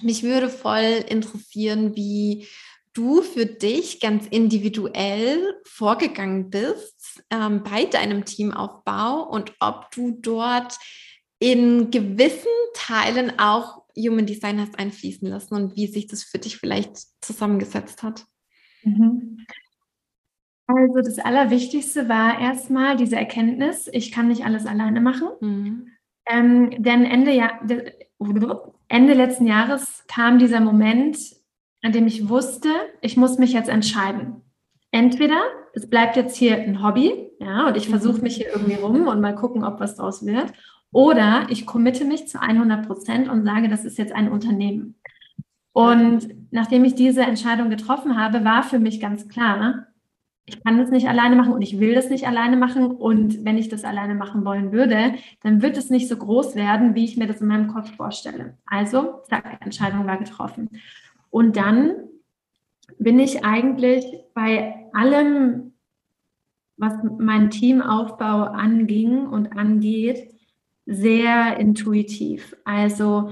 [0.00, 2.46] mich würde voll interessieren, wie
[2.94, 10.78] du für dich ganz individuell vorgegangen bist ähm, bei deinem Teamaufbau und ob du dort
[11.38, 16.56] in gewissen Teilen auch Human Design hast einfließen lassen und wie sich das für dich
[16.56, 18.24] vielleicht zusammengesetzt hat.
[18.82, 19.44] Mhm.
[20.66, 25.28] Also das Allerwichtigste war erstmal diese Erkenntnis, ich kann nicht alles alleine machen.
[25.40, 25.93] Mhm.
[26.26, 27.60] Ähm, denn Ende, Jahr,
[28.88, 31.18] Ende letzten Jahres kam dieser Moment,
[31.82, 32.68] an dem ich wusste,
[33.02, 34.42] ich muss mich jetzt entscheiden.
[34.90, 35.42] Entweder
[35.74, 39.20] es bleibt jetzt hier ein Hobby, ja, und ich versuche mich hier irgendwie rum und
[39.20, 40.52] mal gucken, ob was draus wird.
[40.92, 44.94] Oder ich committe mich zu 100 Prozent und sage, das ist jetzt ein Unternehmen.
[45.72, 49.88] Und nachdem ich diese Entscheidung getroffen habe, war für mich ganz klar,
[50.46, 52.90] ich kann das nicht alleine machen und ich will das nicht alleine machen.
[52.90, 56.94] Und wenn ich das alleine machen wollen würde, dann wird es nicht so groß werden,
[56.94, 58.58] wie ich mir das in meinem Kopf vorstelle.
[58.66, 60.68] Also, zack, Entscheidung war getroffen.
[61.30, 61.94] Und dann
[62.98, 64.04] bin ich eigentlich
[64.34, 65.72] bei allem,
[66.76, 70.30] was meinen Teamaufbau anging und angeht,
[70.86, 72.54] sehr intuitiv.
[72.64, 73.30] Also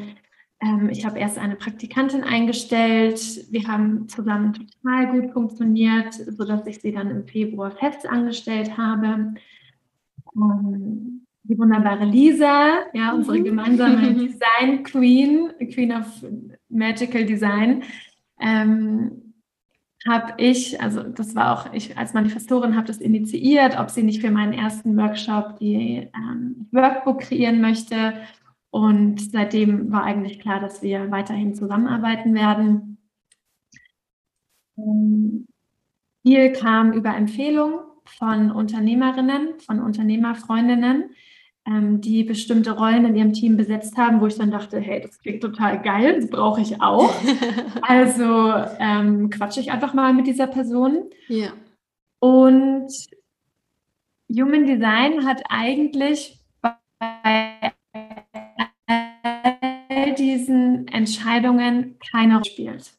[0.90, 3.20] ich habe erst eine Praktikantin eingestellt.
[3.50, 9.34] Wir haben zusammen total gut funktioniert, sodass ich sie dann im Februar fest angestellt habe.
[10.36, 13.44] Ähm, die wunderbare Lisa, ja, unsere mhm.
[13.44, 16.06] gemeinsame Design Queen, Queen of
[16.68, 17.82] Magical Design,
[18.40, 19.34] ähm,
[20.08, 24.20] habe ich, also das war auch ich als Manifestorin habe das initiiert, ob sie nicht
[24.20, 28.14] für meinen ersten Workshop die ähm, Workbook kreieren möchte
[28.72, 32.96] und seitdem war eigentlich klar, dass wir weiterhin zusammenarbeiten werden.
[36.22, 41.10] Viel kam über Empfehlung von Unternehmerinnen, von Unternehmerfreundinnen,
[41.66, 45.18] ähm, die bestimmte Rollen in ihrem Team besetzt haben, wo ich dann dachte, hey, das
[45.18, 47.12] klingt total geil, das brauche ich auch.
[47.82, 51.10] also ähm, quatsche ich einfach mal mit dieser Person.
[51.28, 51.52] Ja.
[52.20, 52.90] Und
[54.30, 56.40] Human Design hat eigentlich
[56.98, 57.72] bei
[60.10, 62.92] diesen Entscheidungen keine Rolle spielt.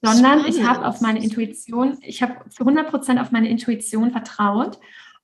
[0.00, 4.78] Sondern ich habe auf meine Intuition, ich habe zu 100 Prozent auf meine Intuition vertraut.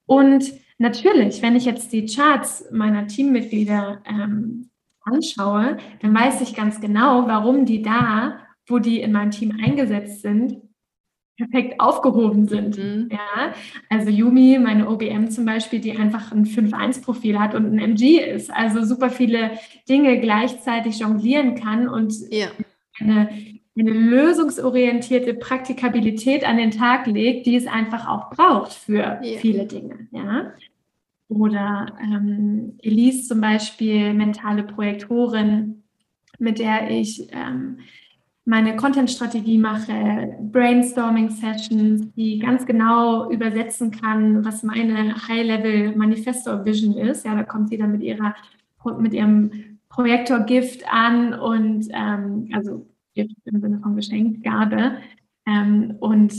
[0.04, 4.68] Und natürlich, wenn ich jetzt die Charts meiner Teammitglieder ähm,
[5.00, 10.20] anschaue, dann weiß ich ganz genau, warum die da, wo die in meinem Team eingesetzt
[10.20, 10.67] sind,
[11.38, 12.76] perfekt aufgehoben sind.
[12.76, 13.08] Mhm.
[13.12, 13.54] Ja,
[13.88, 18.50] also Yumi, meine OBM zum Beispiel, die einfach ein 5-1-Profil hat und ein MG ist,
[18.50, 19.52] also super viele
[19.88, 22.48] Dinge gleichzeitig jonglieren kann und ja.
[22.98, 23.28] eine,
[23.78, 29.38] eine lösungsorientierte Praktikabilität an den Tag legt, die es einfach auch braucht für ja.
[29.38, 30.08] viele Dinge.
[30.10, 30.52] Ja.
[31.28, 35.84] Oder ähm, Elise zum Beispiel, mentale Projektorin,
[36.40, 37.78] mit der ich ähm,
[38.48, 47.26] meine Content-Strategie mache, Brainstorming-Sessions, die ganz genau übersetzen kann, was meine High-Level-Manifesto-Vision ist.
[47.26, 48.34] Ja, da kommt sie dann mit ihrer
[48.98, 54.92] mit ihrem Projektor-Gift an und ähm, also Gift im Sinne von Geschenk, Gabe
[55.46, 56.32] ähm, und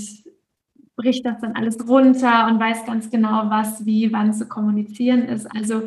[0.95, 5.45] bricht das dann alles runter und weiß ganz genau, was wie wann zu kommunizieren ist.
[5.55, 5.83] Also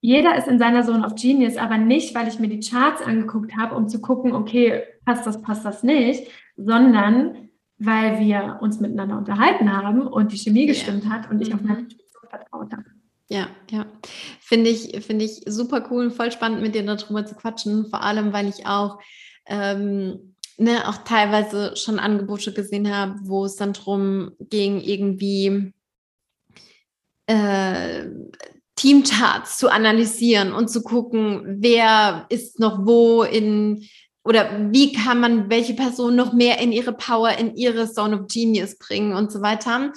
[0.00, 3.56] jeder ist in seiner Zone of Genius, aber nicht, weil ich mir die Charts angeguckt
[3.56, 9.18] habe, um zu gucken, okay, passt das, passt das nicht, sondern weil wir uns miteinander
[9.18, 11.12] unterhalten haben und die Chemie gestimmt yeah.
[11.12, 11.84] hat und ich auf meine mhm.
[11.84, 12.84] Intuition vertraut habe.
[13.28, 13.86] Ja, ja.
[14.40, 17.86] Finde ich, finde ich super cool und voll spannend, mit dir darüber zu quatschen.
[17.86, 18.98] Vor allem, weil ich auch,
[19.46, 25.72] ähm, ne, auch teilweise schon Angebote gesehen habe, wo es dann darum ging, irgendwie
[27.26, 28.06] äh,
[28.80, 33.86] Teamcharts zu analysieren und zu gucken, wer ist noch wo in
[34.24, 38.26] oder wie kann man welche Person noch mehr in ihre Power, in ihre Zone of
[38.26, 39.92] Genius bringen und so weiter.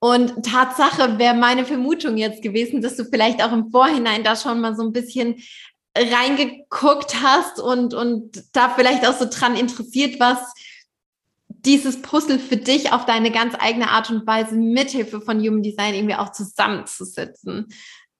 [0.00, 4.60] Und Tatsache wäre meine Vermutung jetzt gewesen, dass du vielleicht auch im Vorhinein da schon
[4.60, 5.36] mal so ein bisschen
[5.96, 10.38] reingeguckt hast und, und da vielleicht auch so dran interessiert was
[11.64, 15.94] dieses Puzzle für dich auf deine ganz eigene Art und Weise mithilfe von Human Design
[15.94, 17.68] irgendwie auch zusammenzusetzen.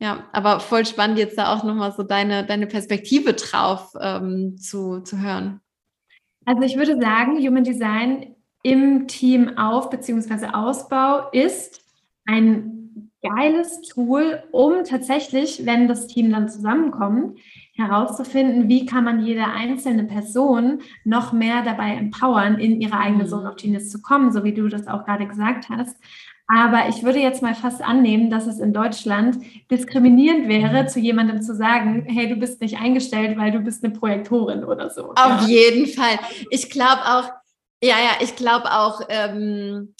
[0.00, 5.00] Ja, aber voll spannend jetzt da auch nochmal so deine, deine Perspektive drauf ähm, zu,
[5.00, 5.60] zu hören.
[6.44, 10.48] Also ich würde sagen, Human Design im Team auf bzw.
[10.52, 11.82] Ausbau ist
[12.26, 17.38] ein geiles Tool, um tatsächlich, wenn das Team dann zusammenkommt,
[17.74, 23.28] herauszufinden, wie kann man jede einzelne Person noch mehr dabei empowern, in ihre eigene mhm.
[23.28, 25.96] Zone of Genius zu kommen, so wie du das auch gerade gesagt hast.
[26.46, 29.38] Aber ich würde jetzt mal fast annehmen, dass es in Deutschland
[29.70, 30.88] diskriminierend wäre, mhm.
[30.88, 34.90] zu jemandem zu sagen, hey, du bist nicht eingestellt, weil du bist eine Projektorin oder
[34.90, 35.10] so.
[35.12, 35.46] Auf ja.
[35.46, 36.18] jeden Fall.
[36.50, 37.30] Ich glaube auch,
[37.82, 39.94] ja, ja, ich glaube auch, ähm,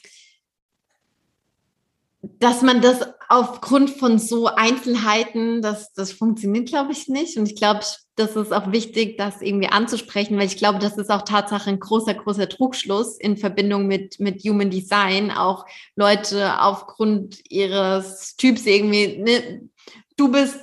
[2.23, 7.39] dass man das aufgrund von so Einzelheiten, das, das funktioniert, glaube ich, nicht.
[7.39, 7.81] Und ich glaube,
[8.17, 11.81] das ist auch wichtig, das irgendwie anzusprechen, weil ich glaube, das ist auch Tatsache ein
[11.81, 15.31] großer, großer Trugschluss in Verbindung mit, mit Human Design.
[15.31, 19.69] Auch Leute aufgrund ihres Typs irgendwie, ne,
[20.17, 20.59] du bist,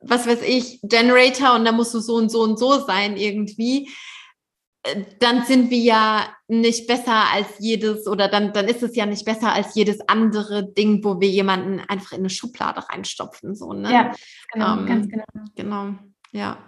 [0.00, 3.88] was weiß ich, Generator und da musst du so und so und so sein irgendwie
[5.18, 9.24] dann sind wir ja nicht besser als jedes oder dann, dann ist es ja nicht
[9.24, 13.54] besser als jedes andere Ding, wo wir jemanden einfach in eine Schublade reinstopfen.
[13.54, 13.92] So, ne?
[13.92, 14.12] Ja,
[14.52, 15.24] genau, ähm, ganz genau.
[15.56, 15.94] Genau,
[16.32, 16.58] ja.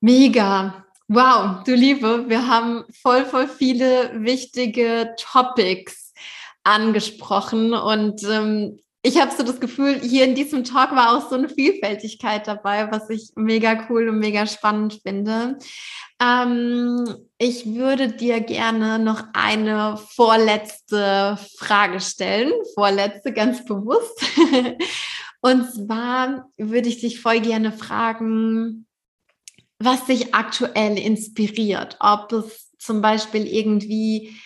[0.00, 0.84] Mega.
[1.08, 6.12] Wow, du Liebe, wir haben voll, voll viele wichtige Topics
[6.64, 11.34] angesprochen und ähm, ich habe so das Gefühl, hier in diesem Talk war auch so
[11.34, 15.58] eine Vielfältigkeit dabei, was ich mega cool und mega spannend finde.
[16.20, 17.04] Ähm,
[17.36, 22.52] ich würde dir gerne noch eine vorletzte Frage stellen.
[22.74, 24.24] Vorletzte, ganz bewusst.
[25.40, 28.86] und zwar würde ich dich voll gerne fragen,
[29.84, 31.96] was dich aktuell inspiriert.
[32.00, 34.36] Ob es zum Beispiel irgendwie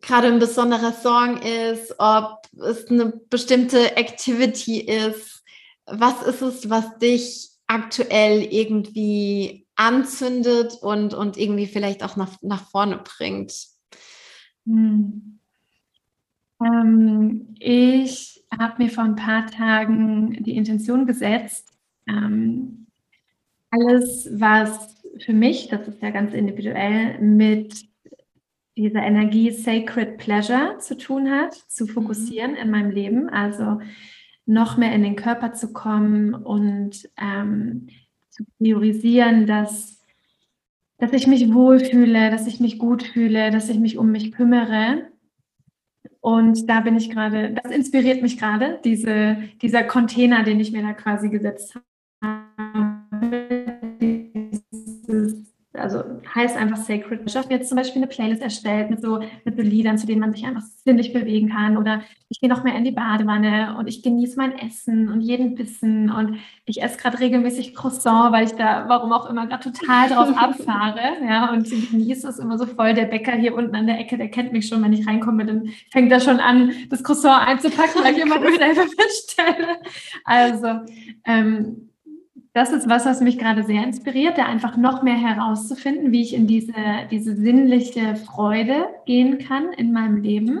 [0.00, 5.42] gerade ein besonderer Song ist, ob es eine bestimmte Activity ist.
[5.86, 12.68] Was ist es, was dich aktuell irgendwie anzündet und, und irgendwie vielleicht auch nach, nach
[12.68, 13.54] vorne bringt?
[14.66, 15.38] Hm.
[16.62, 21.72] Ähm, ich habe mir vor ein paar Tagen die Intention gesetzt,
[22.06, 22.86] ähm,
[23.72, 27.74] alles, was für mich, das ist ja ganz individuell, mit
[28.76, 31.88] dieser Energie Sacred Pleasure zu tun hat, zu mhm.
[31.88, 33.28] fokussieren in meinem Leben.
[33.28, 33.80] Also
[34.46, 37.88] noch mehr in den Körper zu kommen und ähm,
[38.28, 40.02] zu priorisieren, dass,
[40.98, 45.08] dass ich mich wohlfühle, dass ich mich gut fühle, dass ich mich um mich kümmere.
[46.20, 50.82] Und da bin ich gerade, das inspiriert mich gerade, diese, dieser Container, den ich mir
[50.82, 53.61] da quasi gesetzt habe.
[56.34, 59.62] Heißt einfach Sacred Ich habe jetzt zum Beispiel eine Playlist erstellt mit so, mit so
[59.62, 61.76] Liedern, zu denen man sich einfach sinnlich bewegen kann.
[61.76, 65.54] Oder ich gehe noch mehr in die Badewanne und ich genieße mein Essen und jeden
[65.54, 66.10] Bissen.
[66.10, 70.28] Und ich esse gerade regelmäßig Croissant, weil ich da, warum auch immer, gerade total drauf
[70.36, 71.00] abfahre.
[71.26, 72.94] Ja, und ich genieße es immer so voll.
[72.94, 75.68] Der Bäcker hier unten an der Ecke, der kennt mich schon, wenn ich reinkomme, dann
[75.90, 79.76] fängt er schon an, das Croissant einzupacken, weil ich immer das selber bestelle.
[80.24, 80.92] Also,
[81.26, 81.91] ähm,
[82.54, 86.34] das ist was, was mich gerade sehr inspiriert, da einfach noch mehr herauszufinden, wie ich
[86.34, 86.74] in diese,
[87.10, 90.60] diese sinnliche Freude gehen kann in meinem Leben.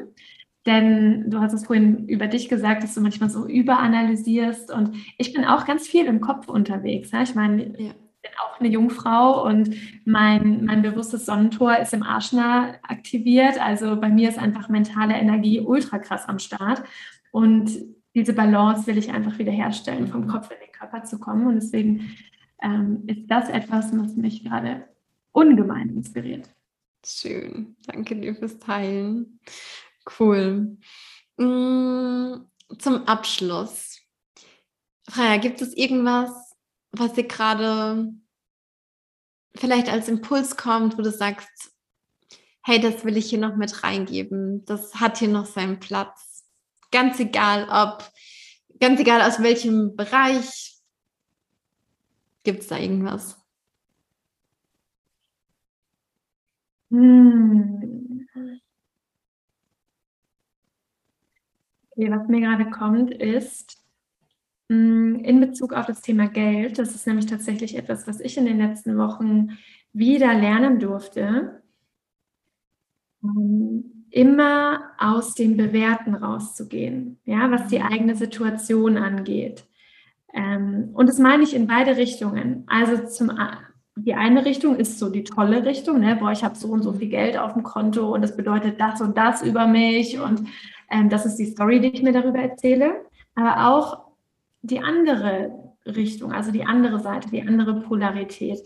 [0.64, 5.32] Denn du hast es vorhin über dich gesagt, dass du manchmal so überanalysierst und ich
[5.34, 7.10] bin auch ganz viel im Kopf unterwegs.
[7.10, 7.22] Ja?
[7.22, 9.74] Ich meine, ich bin auch eine Jungfrau und
[10.06, 13.60] mein, mein bewusstes Sonnentor ist im Arschner aktiviert.
[13.60, 16.84] Also bei mir ist einfach mentale Energie ultra krass am Start.
[17.32, 17.72] Und
[18.14, 21.46] diese Balance will ich einfach wieder herstellen, vom Kopf in den Körper zu kommen.
[21.46, 22.16] Und deswegen
[22.62, 24.88] ähm, ist das etwas, was mich gerade
[25.32, 26.48] ungemein inspiriert.
[27.04, 27.76] Schön.
[27.86, 29.40] Danke dir fürs Teilen.
[30.18, 30.76] Cool.
[31.36, 32.34] Mm,
[32.78, 34.00] zum Abschluss.
[35.08, 36.30] Freya, gibt es irgendwas,
[36.92, 38.12] was dir gerade
[39.54, 41.72] vielleicht als Impuls kommt, wo du sagst,
[42.64, 46.44] hey, das will ich hier noch mit reingeben, das hat hier noch seinen Platz?
[46.92, 48.08] Ganz egal, ob,
[48.78, 50.71] ganz egal aus welchem Bereich,
[52.44, 53.38] gibt es da irgendwas?
[56.92, 58.26] Hm.
[61.96, 63.76] Okay, was mir gerade kommt, ist
[64.70, 68.46] hm, in Bezug auf das Thema Geld, das ist nämlich tatsächlich etwas, was ich in
[68.46, 69.58] den letzten Wochen
[69.92, 71.62] wieder lernen durfte.
[73.24, 79.64] Ähm, immer aus dem Bewerten rauszugehen, ja, was die eigene Situation angeht.
[80.34, 82.64] Ähm, und das meine ich in beide Richtungen.
[82.66, 83.30] Also zum
[83.94, 86.16] die eine Richtung ist so die tolle Richtung, ne?
[86.16, 89.02] boah, ich habe so und so viel Geld auf dem Konto und das bedeutet das
[89.02, 90.48] und das über mich und
[90.90, 93.04] ähm, das ist die Story, die ich mir darüber erzähle.
[93.34, 94.12] Aber auch
[94.62, 95.52] die andere
[95.86, 98.60] Richtung, also die andere Seite, die andere Polarität.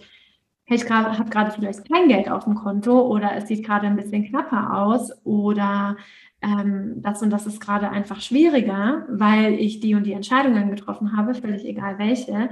[0.68, 4.24] Ich habe gerade vielleicht kein Geld auf dem Konto oder es sieht gerade ein bisschen
[4.24, 5.96] knapper aus oder
[6.42, 11.16] ähm, das und das ist gerade einfach schwieriger, weil ich die und die Entscheidungen getroffen
[11.16, 12.50] habe, völlig egal welche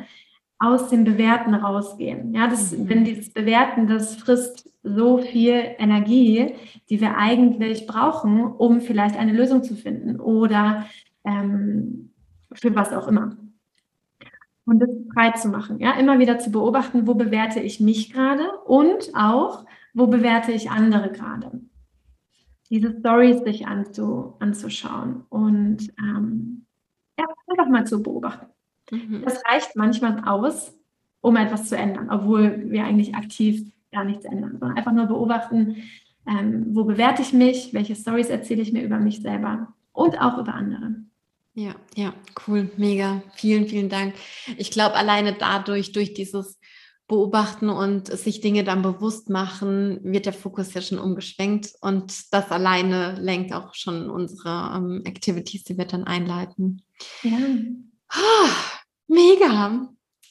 [0.58, 2.32] aus dem Bewerten rausgehen.
[2.34, 2.88] Ja, das, mhm.
[2.88, 6.54] wenn dieses Bewerten, das frisst so viel Energie,
[6.88, 10.86] die wir eigentlich brauchen, um vielleicht eine Lösung zu finden oder
[11.24, 12.10] ähm,
[12.52, 13.36] für was auch immer.
[14.66, 18.50] Und das frei zu machen, ja, immer wieder zu beobachten, wo bewerte ich mich gerade
[18.64, 21.60] und auch, wo bewerte ich andere gerade.
[22.70, 26.66] Diese Stories sich anzu, anzuschauen und ähm,
[27.18, 28.46] ja, einfach mal zu beobachten.
[28.90, 29.22] Mhm.
[29.24, 30.74] Das reicht manchmal aus,
[31.20, 35.76] um etwas zu ändern, obwohl wir eigentlich aktiv gar nichts ändern, sondern einfach nur beobachten,
[36.26, 40.38] ähm, wo bewerte ich mich, welche Stories erzähle ich mir über mich selber und auch
[40.38, 40.96] über andere.
[41.54, 42.12] Ja, ja,
[42.46, 43.22] cool, mega.
[43.34, 44.14] Vielen, vielen Dank.
[44.58, 46.58] Ich glaube, alleine dadurch, durch dieses
[47.06, 52.50] Beobachten und sich Dinge dann bewusst machen, wird der Fokus ja schon umgeschwenkt und das
[52.50, 56.82] alleine lenkt auch schon unsere ähm, Activities, die wir dann einleiten.
[57.22, 57.38] Ja.
[58.08, 58.48] Ah,
[59.06, 59.88] mega.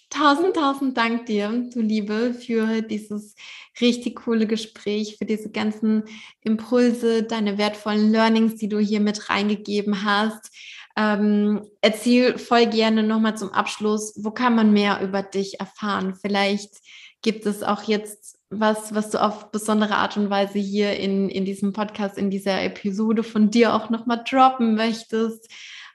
[0.09, 3.35] Tausend, tausend Dank dir, du Liebe, für dieses
[3.81, 6.03] richtig coole Gespräch, für diese ganzen
[6.41, 10.51] Impulse, deine wertvollen Learnings, die du hier mit reingegeben hast.
[10.95, 16.15] Ähm, erzähl voll gerne nochmal zum Abschluss, wo kann man mehr über dich erfahren?
[16.15, 16.75] Vielleicht
[17.21, 21.45] gibt es auch jetzt was, was du auf besondere Art und Weise hier in, in
[21.45, 25.49] diesem Podcast, in dieser Episode von dir auch nochmal droppen möchtest.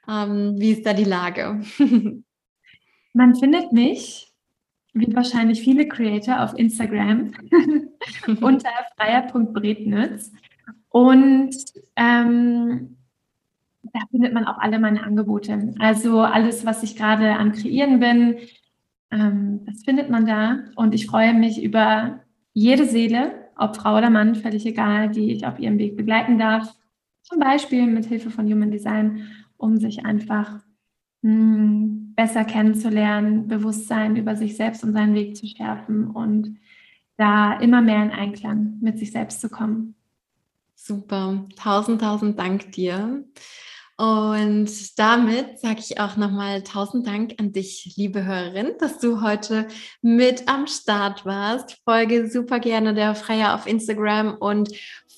[0.07, 1.61] Ähm, wie ist da die Lage?
[3.13, 4.33] Man findet mich,
[4.93, 7.33] wie wahrscheinlich viele Creator, auf Instagram
[8.41, 10.31] unter freier.brednitz.
[10.89, 11.55] Und
[11.95, 12.97] ähm,
[13.93, 15.73] da findet man auch alle meine Angebote.
[15.79, 18.37] Also alles, was ich gerade am Kreieren bin,
[19.11, 20.59] ähm, das findet man da.
[20.75, 22.21] Und ich freue mich über
[22.53, 26.75] jede Seele, ob Frau oder Mann, völlig egal, die ich auf ihrem Weg begleiten darf.
[27.23, 29.27] Zum Beispiel mit Hilfe von Human Design,
[29.57, 30.59] um sich einfach
[31.21, 36.57] mh, hm, besser kennenzulernen, Bewusstsein über sich selbst und seinen Weg zu schärfen und
[37.17, 39.95] da immer mehr in Einklang mit sich selbst zu kommen.
[40.75, 41.45] Super.
[41.57, 43.25] Tausend, tausend Dank dir.
[43.99, 49.67] Und damit sage ich auch nochmal tausend Dank an dich, liebe Hörerin, dass du heute
[50.01, 51.75] mit am Start warst.
[51.83, 54.69] Folge super gerne der Freier auf Instagram und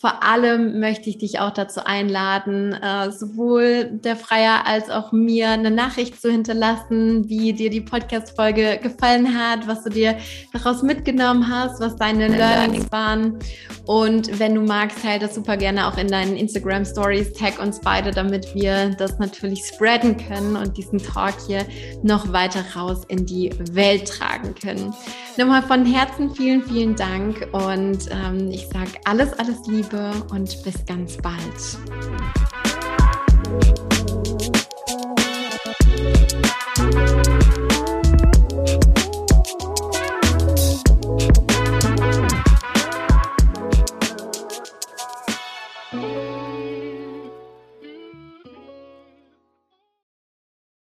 [0.02, 5.49] vor allem möchte ich dich auch dazu einladen, äh, sowohl der Freier als auch mir
[5.49, 10.18] eine Nachricht zu hinterlassen, wie dir die Podcast-Folge gefallen hat, was du dir
[10.54, 13.38] daraus mitgenommen hast, was deine Learnings waren.
[13.86, 17.80] Und wenn du magst, teile das super gerne auch in deinen Instagram Stories, tag uns
[17.80, 21.64] beide, damit wir das natürlich spreaden können und diesen Talk hier
[22.02, 24.95] noch weiter raus in die Welt tragen können.
[25.38, 30.86] Nochmal von Herzen vielen, vielen Dank und ähm, ich sage alles, alles Liebe und bis
[30.86, 31.42] ganz bald.